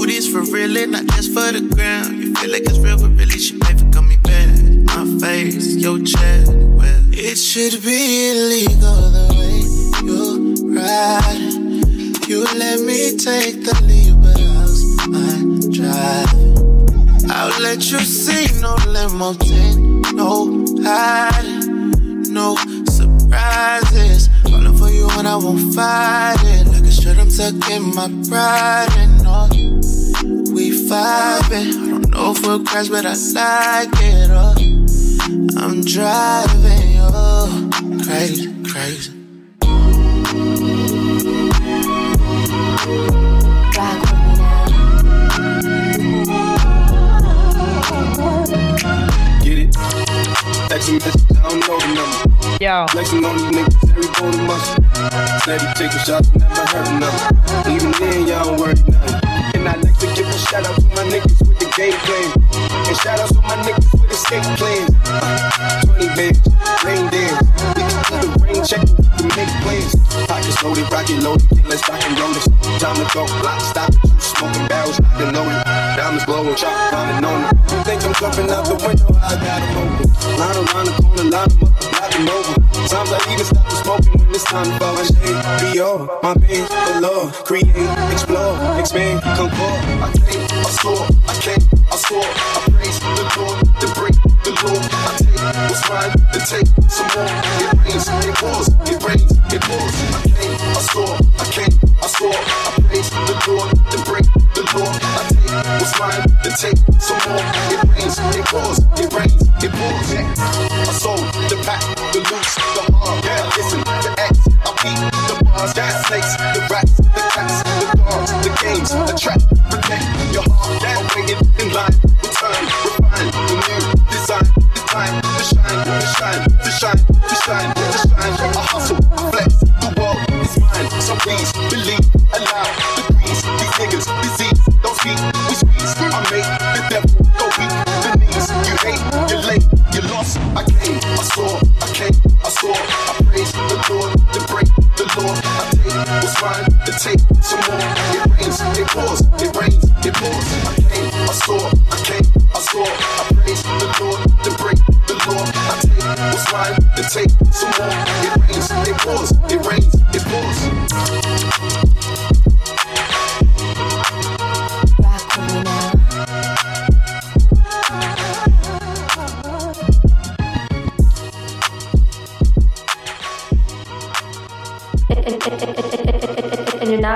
I 0.04 0.06
do 0.06 0.12
this 0.12 0.30
for 0.30 0.42
real 0.52 0.76
and 0.76 0.92
not 0.92 1.06
just 1.16 1.32
for 1.32 1.50
the 1.50 1.62
ground. 1.74 2.22
You 2.22 2.34
feel 2.34 2.50
like 2.52 2.64
it's 2.68 2.78
real, 2.78 2.98
but 2.98 3.16
really 3.16 3.38
should 3.38 3.58
pay 3.62 3.72
for 3.72 3.86
gummy 3.86 4.18
bears. 4.18 4.60
My 4.84 5.06
face, 5.18 5.76
your 5.76 5.98
chest. 6.00 6.52
Well, 6.52 7.00
it 7.08 7.36
should 7.36 7.82
be 7.82 8.28
illegal 8.28 9.00
the 9.16 9.26
way 9.32 9.64
you 10.04 10.76
ride. 10.76 12.28
You 12.28 12.44
let 12.44 12.80
me 12.80 13.16
take 13.16 13.64
the 13.64 13.72
lead, 13.88 14.20
but 14.20 14.38
how's 14.44 14.84
my 15.08 15.40
driving? 15.72 17.30
I'll 17.30 17.62
let 17.62 17.90
you 17.90 18.00
see 18.00 18.60
no 18.60 18.76
limo 18.86 19.32
thing, 19.32 20.02
no 20.12 20.66
hiding, 20.84 22.30
no 22.30 22.56
surprises. 22.92 24.28
Falling 24.42 24.76
for 24.76 24.90
you 24.90 25.06
when 25.16 25.26
I 25.26 25.36
won't 25.36 25.72
fight 25.74 26.36
it. 26.44 26.66
Like 26.66 26.84
a 26.84 26.92
shirt, 26.92 27.16
I'm 27.16 27.30
tucking 27.30 27.94
my 27.94 28.08
pride 28.28 28.92
and. 28.98 29.13
We 29.13 29.13
vibing. 30.94 31.72
I 31.72 31.90
don't 31.90 32.10
know 32.10 32.32
if 32.32 32.46
we'll 32.46 32.64
crash, 32.64 32.88
but 32.88 33.04
I 33.06 33.14
like 33.34 33.88
it. 34.00 34.30
Oh, 34.30 34.54
I'm 35.62 35.80
driving 35.82 36.84
you 36.96 37.08
crazy, 38.04 38.46
crazy. 38.70 39.12
Get 49.44 49.58
it? 49.58 49.72
Text 50.68 50.90
I 50.90 51.48
don't 51.48 51.60
know 51.66 51.78
the 51.78 51.88
number. 51.94 52.34
Yo. 52.64 52.86
Flexing 52.88 53.24
on 53.24 53.36
these 53.36 53.50
niggas, 53.56 53.90
every 53.90 54.06
bone 54.14 54.34
and 54.34 54.46
muscle. 54.46 54.84
Steady 55.42 55.66
taking 55.74 55.98
shots, 56.06 56.28
never 56.34 56.66
hurt 56.72 57.00
nothing. 57.00 57.74
Even 57.74 57.90
then, 57.92 58.23
the 61.84 61.90
game 61.90 62.00
plan. 62.00 62.86
And 62.88 62.96
shout 62.96 63.20
out 63.20 63.28
to 63.28 63.40
my 63.42 63.56
niggas 63.64 63.92
with 63.92 64.10
escape 64.10 64.44
plans. 64.56 64.90
Uh, 65.04 65.82
20 65.86 66.06
bands, 66.16 66.40
rain 66.84 67.04
dance. 67.10 67.38
The 67.74 68.28
rain 68.40 68.64
check, 68.64 68.84
can 69.18 69.28
make 69.36 69.52
plans. 69.64 69.92
Pockets 70.28 70.62
loaded, 70.62 70.90
rocket 70.92 71.20
loaded, 71.22 71.48
let's 71.66 71.86
rock 71.88 72.02
and 72.04 72.16
this. 72.34 72.46
Time 72.80 72.96
to 72.96 73.06
go, 73.12 73.26
block, 73.40 73.60
stop. 73.60 73.90
Smoking 74.20 74.66
barrels, 74.68 74.98
can 75.18 75.32
know 75.32 75.44
it. 75.44 75.64
Diamonds 75.96 76.24
glowing, 76.24 76.54
chop, 76.54 76.72
climbing 76.90 77.24
on 77.24 77.44
it. 77.44 77.72
You 77.72 77.82
think 77.84 78.04
I'm 78.04 78.14
jumping 78.14 78.50
out 78.50 78.64
the 78.64 78.76
window? 78.86 79.08
I 79.20 79.36
got 79.36 79.44
got 79.44 79.62
'em 79.62 79.76
open. 79.78 80.06
Line 80.40 80.56
around 80.56 80.86
the 80.88 80.94
corner, 81.02 81.24
line 81.34 81.50
'em 81.52 81.64
up, 81.64 82.14
'em 82.14 82.28
over. 82.28 82.54
Sometimes 82.88 83.12
I 83.12 83.32
even 83.32 83.44
stop 83.44 83.68
the 83.68 83.76
smoking 83.82 84.12
when 84.18 84.30
it's 84.34 84.44
time 84.44 84.64
to 84.64 84.78
fall. 84.78 84.94
My 84.94 85.04
shade, 85.04 85.72
be 85.72 85.80
all, 85.80 86.00
my 86.22 86.34
pain, 86.34 86.64
below. 86.86 87.30
Create, 87.44 87.76
explore, 88.12 88.54
expand, 88.80 89.22
concord. 89.36 89.80
I 90.04 90.08
came, 90.12 90.46
I 90.66 90.70
saw, 90.80 91.23
take 96.44 96.66
some 96.88 97.08
more. 97.16 97.24
It 97.64 97.72
rains, 97.80 98.04
it 98.08 98.34
pours, 98.36 98.68
it 98.84 99.00
rains, 99.00 99.32
it 99.48 99.62
pours. 99.64 99.94
I 100.12 100.20
came, 100.28 100.60
I 100.60 100.82
saw, 100.92 101.08
I 101.40 101.44
came, 101.56 101.74
I 102.02 102.06
saw. 102.06 102.30
I 102.30 102.80
praise 102.84 103.10
the 103.10 103.34
Lord, 103.48 103.70
to 103.92 103.98
break 104.04 104.26
the 104.52 104.62
law. 104.76 104.92
I 104.92 105.24
take 105.32 105.48
what's 105.80 105.94
mine, 105.98 106.22
to 106.44 106.50
take 106.60 106.78
some 107.00 107.20
more. 107.24 107.44
It 107.72 107.80
rains, 107.88 108.16
it 108.36 108.44
pours, 108.52 108.78
it 109.00 109.08
rains, 109.16 109.42
it 109.64 109.72
pours. 109.72 110.08
I 110.12 110.92
sold 110.92 111.24
the 111.48 111.56
pack, 111.64 111.80
the 112.12 112.20
loose, 112.28 112.43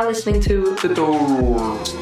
listening 0.09 0.41
to 0.41 0.75
The 0.77 0.95
Door. 0.95 1.98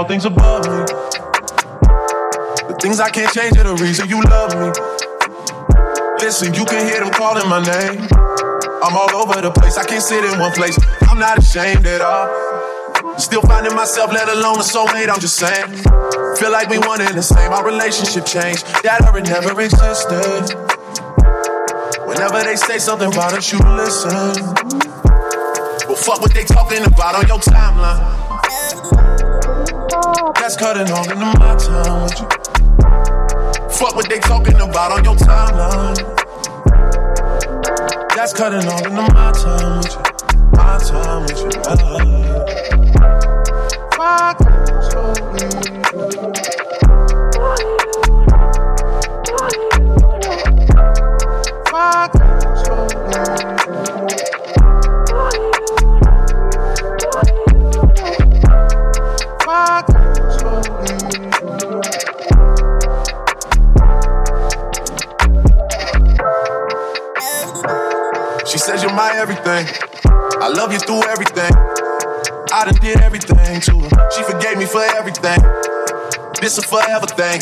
All 0.00 0.08
things 0.08 0.24
above 0.24 0.64
me. 0.64 0.80
The 2.72 2.76
things 2.80 3.00
I 3.00 3.10
can't 3.10 3.30
change 3.34 3.58
are 3.58 3.68
the 3.68 3.76
reason 3.76 4.08
you 4.08 4.22
love 4.32 4.56
me. 4.56 4.72
Listen, 6.24 6.54
you 6.54 6.64
can 6.64 6.88
hear 6.88 7.04
them 7.04 7.12
calling 7.12 7.44
my 7.52 7.60
name. 7.60 8.08
I'm 8.80 8.96
all 8.96 9.12
over 9.20 9.42
the 9.42 9.52
place, 9.52 9.76
I 9.76 9.84
can't 9.84 10.02
sit 10.02 10.24
in 10.24 10.40
one 10.40 10.52
place. 10.52 10.80
I'm 11.02 11.18
not 11.18 11.36
ashamed 11.36 11.84
at 11.84 12.00
all. 12.00 12.32
Still 13.18 13.42
finding 13.42 13.76
myself, 13.76 14.10
let 14.10 14.26
alone 14.30 14.56
a 14.56 14.64
soulmate, 14.64 15.12
I'm 15.12 15.20
just 15.20 15.36
saying. 15.36 15.68
Feel 16.40 16.50
like 16.50 16.70
we 16.70 16.78
one 16.78 17.02
and 17.02 17.14
the 17.14 17.22
same, 17.22 17.52
our 17.52 17.66
relationship 17.66 18.24
changed. 18.24 18.64
That 18.80 19.04
it 19.04 19.28
never 19.28 19.60
existed. 19.60 20.56
Whenever 22.08 22.40
they 22.40 22.56
say 22.56 22.78
something 22.78 23.12
about 23.12 23.34
us, 23.34 23.52
you 23.52 23.58
listen. 23.76 24.32
Well, 25.84 26.00
fuck 26.00 26.22
what 26.22 26.32
they 26.32 26.44
talking 26.44 26.84
about 26.86 27.16
on 27.20 27.28
your 27.28 27.40
timeline. 27.44 28.19
That's 30.50 30.60
cutting 30.60 30.90
all 30.90 31.04
into 31.04 31.14
my 31.14 31.54
time 31.54 32.02
with 32.02 32.18
you. 32.18 32.26
Fuck 33.70 33.94
what 33.94 34.08
they 34.08 34.18
talking 34.18 34.60
about 34.60 34.90
on 34.90 35.04
your 35.04 35.14
timeline. 35.14 35.96
That's 38.16 38.32
cutting 38.32 38.68
all 38.68 38.84
into 38.84 39.14
my 39.14 39.30
time 39.30 39.78
with 39.78 39.92
you. 39.92 40.00
My 40.54 40.76
time 40.76 41.22
with 41.22 41.38
you. 41.38 41.99
Everything 73.60 73.90
to 73.90 73.96
her. 73.96 74.10
She 74.10 74.22
forgave 74.22 74.58
me 74.58 74.66
for 74.66 74.82
everything. 74.82 75.40
This 76.40 76.58
a 76.58 76.62
forever 76.62 77.06
thing. 77.06 77.40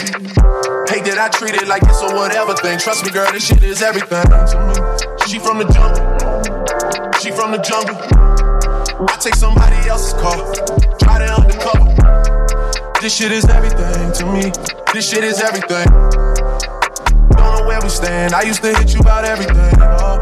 Hate 0.88 1.04
that 1.06 1.18
I 1.18 1.28
treat 1.28 1.54
it 1.54 1.68
like 1.68 1.82
it's 1.82 2.02
a 2.02 2.14
whatever 2.14 2.54
thing. 2.54 2.78
Trust 2.78 3.04
me, 3.04 3.10
girl, 3.10 3.30
this 3.32 3.46
shit 3.46 3.62
is 3.62 3.82
everything. 3.82 4.26
She 5.26 5.38
from 5.38 5.58
the 5.58 5.68
jungle. 5.70 6.04
She 7.20 7.30
from 7.30 7.52
the 7.52 7.58
jungle. 7.58 7.96
I 9.08 9.16
take 9.20 9.34
somebody 9.34 9.76
else's 9.88 10.14
car. 10.14 10.34
Try 10.98 11.18
to 11.18 11.30
undercover. 11.34 11.94
This 13.00 13.14
shit 13.14 13.30
is 13.30 13.44
everything 13.46 14.12
to 14.12 14.24
me. 14.26 14.50
This 14.92 15.08
shit 15.08 15.22
is 15.22 15.40
everything. 15.40 15.86
Don't 17.36 17.52
know 17.54 17.64
where 17.66 17.80
we 17.80 17.88
stand. 17.88 18.34
I 18.34 18.42
used 18.42 18.62
to 18.62 18.74
hit 18.74 18.92
you 18.94 19.00
about 19.00 19.24
everything. 19.24 19.74
Oh, 19.80 20.18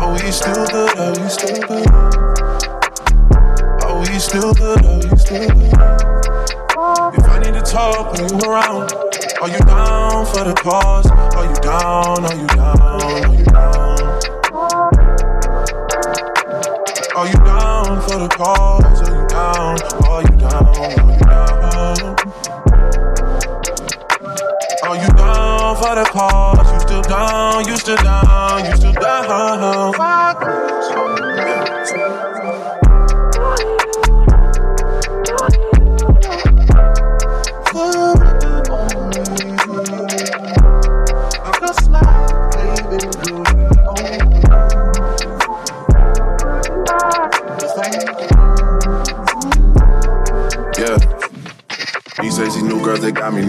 oh 0.00 0.12
we 0.12 0.30
still 0.30 0.66
good. 0.66 0.92
Oh, 0.96 1.22
we 1.22 1.28
still 1.28 1.66
good. 1.66 2.23
We 4.14 4.20
still 4.20 4.54
good. 4.54 4.78
Oh, 4.84 4.98
we 5.10 5.18
still 5.18 5.48
good. 5.48 5.74
If 7.18 7.24
I 7.26 7.40
need 7.42 7.54
to 7.54 7.62
talk 7.66 8.12
when 8.12 8.28
you 8.30 8.38
around, 8.48 8.92
are 9.42 9.48
you 9.48 9.58
down 9.58 10.24
for 10.26 10.44
the 10.44 10.54
cause? 10.54 11.10
Are 11.10 11.44
you 11.44 11.54
down? 11.60 12.24
Are 12.24 12.36
you 12.36 12.46
down? 12.46 12.78
Are 13.02 13.34
you 13.34 13.44
down? 13.44 13.98
Are 17.16 17.26
you 17.26 17.38
down 17.42 18.02
for 18.02 18.18
the 18.22 18.28
cause? 18.28 19.02
Are 19.02 19.18
you 19.18 19.26
down? 19.26 19.82
Are 20.06 20.22
you 20.22 20.36
down? 20.36 20.62
Are 20.78 21.10
you 21.10 21.18
down? 21.18 22.14
Are 24.84 24.96
you 24.96 25.08
down 25.18 25.74
for 25.82 25.94
the 25.96 26.04
cause? 26.12 26.72
You 26.72 26.78
still 26.86 27.02
down? 27.02 27.66
You 27.66 27.76
still 27.76 27.96
down? 27.96 28.64
You 28.64 28.76
still 28.76 28.92
down? 28.92 30.03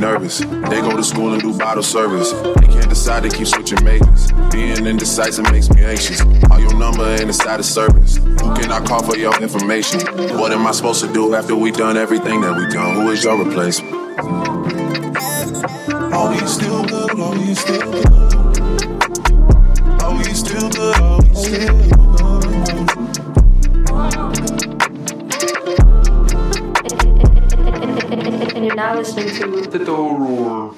Nervous. 0.05 0.39
They 0.39 0.81
go 0.81 0.95
to 0.95 1.03
school 1.03 1.33
and 1.33 1.41
do 1.41 1.57
bottle 1.57 1.81
service. 1.81 2.31
They 2.31 2.67
can't 2.67 2.89
decide, 2.89 3.23
to 3.23 3.29
keep 3.29 3.47
switching 3.47 3.83
majors. 3.83 4.31
Being 4.51 4.85
indecisive 4.85 5.51
makes 5.51 5.69
me 5.73 5.83
anxious. 5.83 6.21
All 6.51 6.59
your 6.59 6.75
number 6.77 7.05
ain't 7.05 7.21
inside 7.21 7.59
of 7.59 7.65
service. 7.65 8.17
Who 8.17 8.53
can 8.55 8.71
I 8.71 8.85
call 8.85 9.03
for 9.03 9.17
your 9.17 9.35
information? 9.41 10.01
What 10.37 10.51
am 10.51 10.67
I 10.67 10.71
supposed 10.71 11.03
to 11.05 11.11
do 11.11 11.33
after 11.33 11.55
we 11.55 11.71
done 11.71 11.97
everything 11.97 12.41
that 12.41 12.55
we 12.55 12.67
done? 12.71 12.95
Who 12.95 13.09
is 13.09 13.23
your 13.23 13.43
replacement? 13.43 13.95
Are 16.13 16.29
we 16.31 16.47
still 16.47 16.85
good? 16.85 17.19
Are 17.19 17.31
we 17.31 17.55
still 17.55 17.91
good? 17.91 18.54
Now 28.75 28.93
listening 28.93 29.33
to 29.35 29.69
The 29.69 29.85
Dull 29.85 30.17
Roar. 30.17 30.75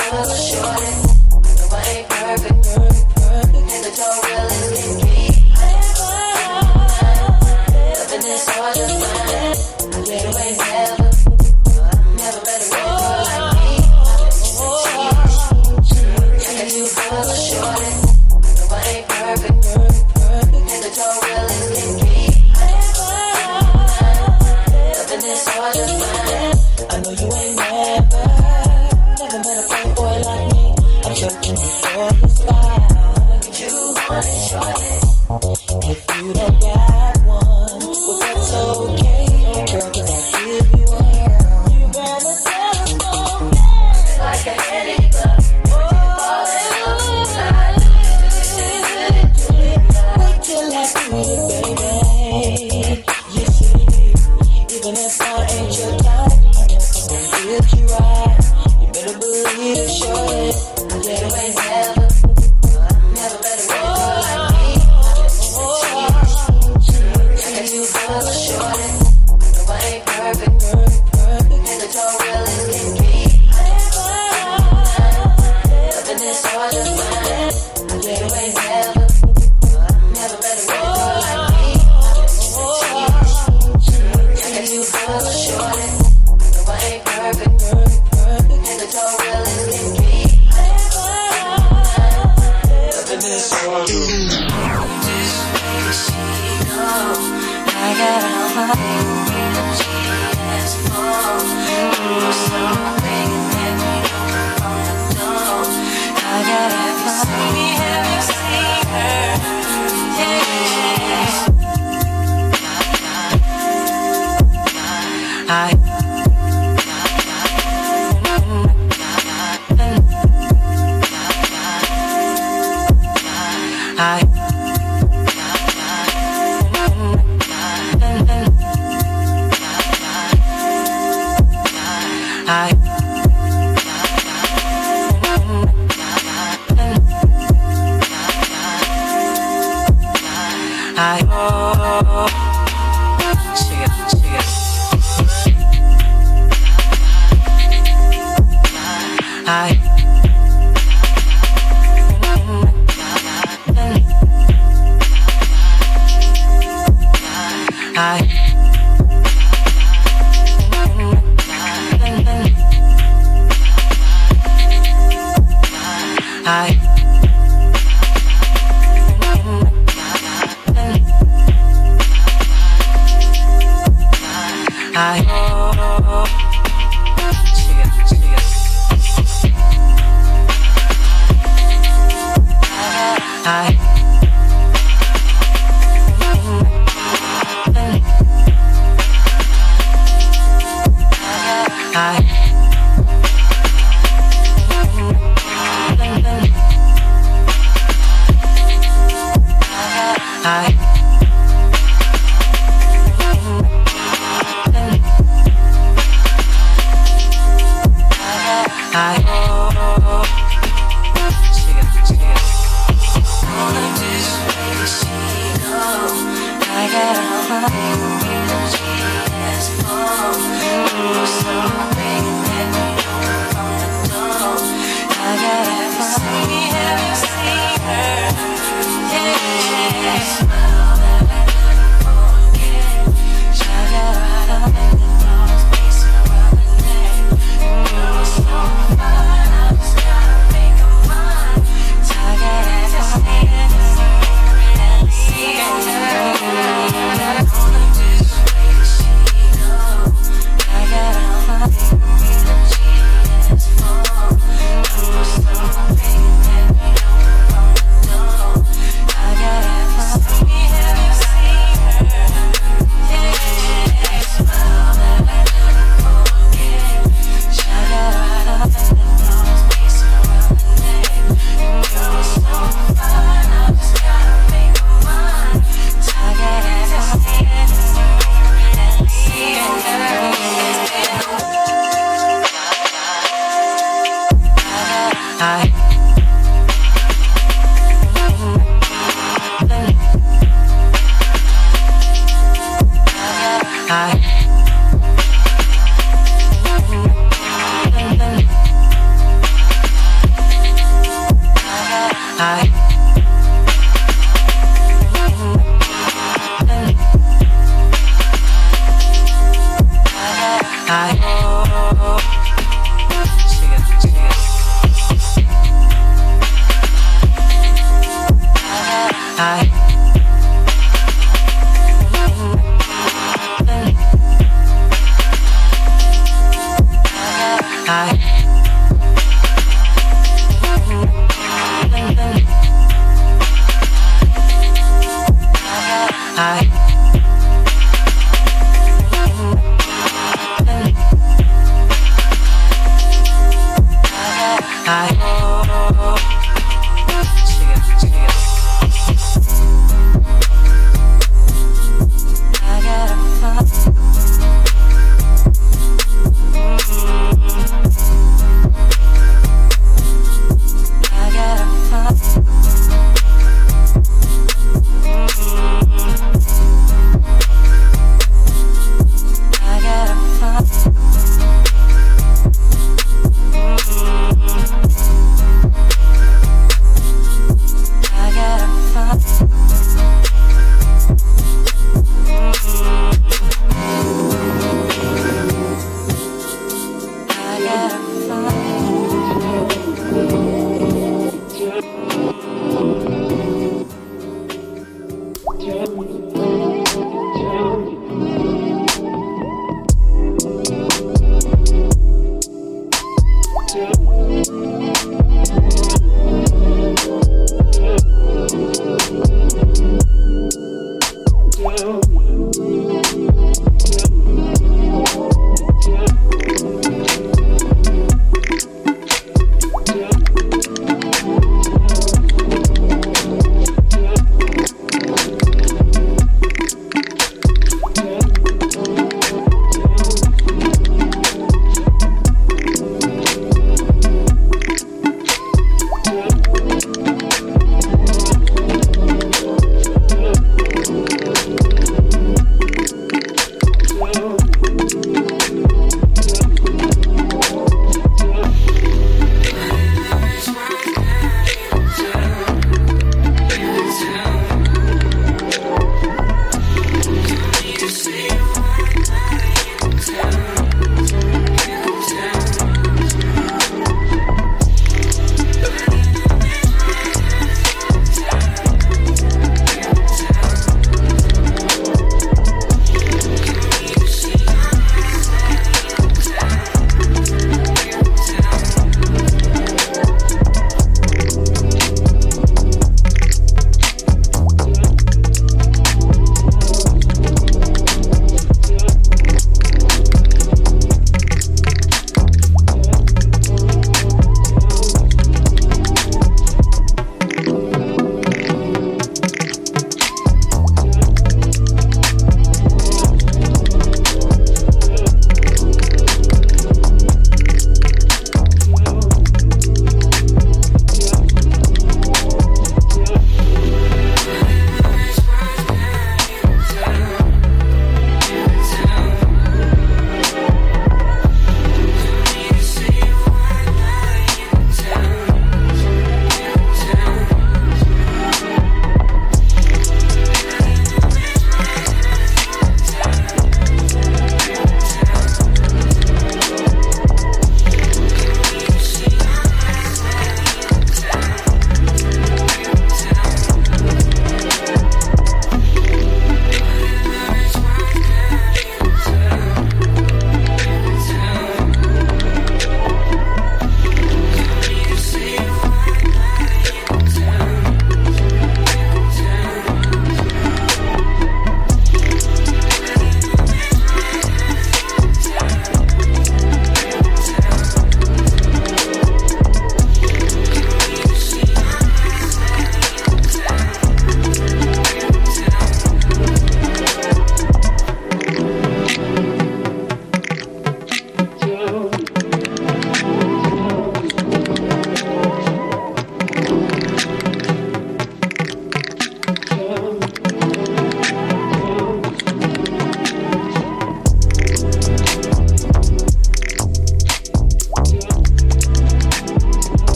And 0.00 1.07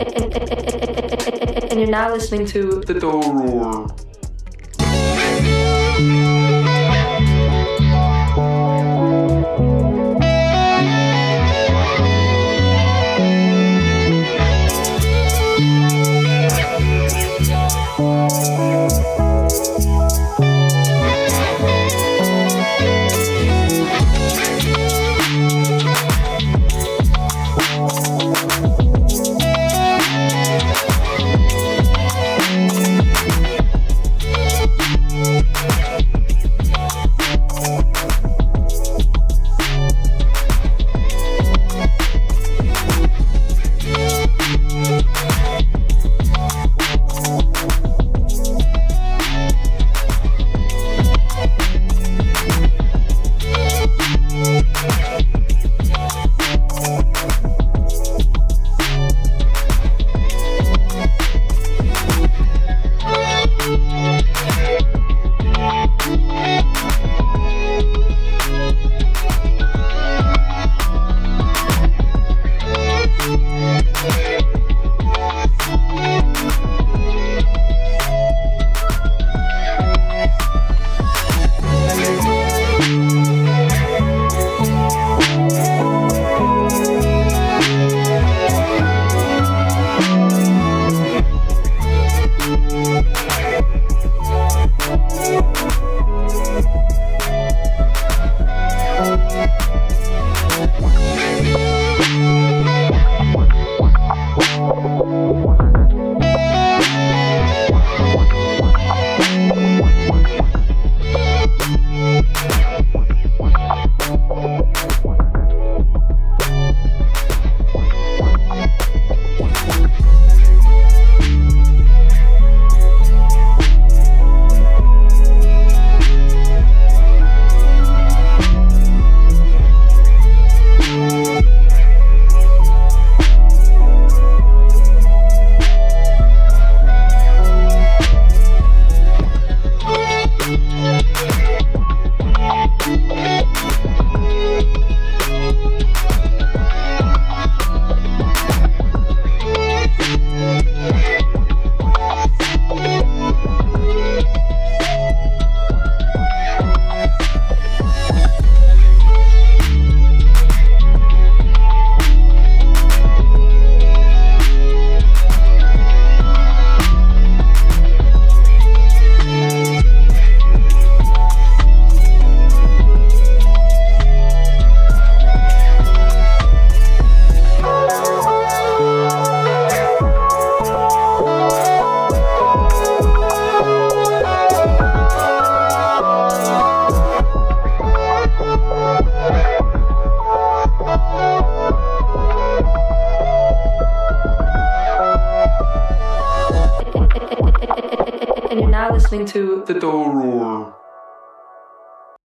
And 0.00 1.80
you're 1.80 1.90
now 1.90 2.12
listening 2.12 2.46
to 2.46 2.80
The 2.80 2.94
Dull 2.94 3.32
Roar 3.32 3.88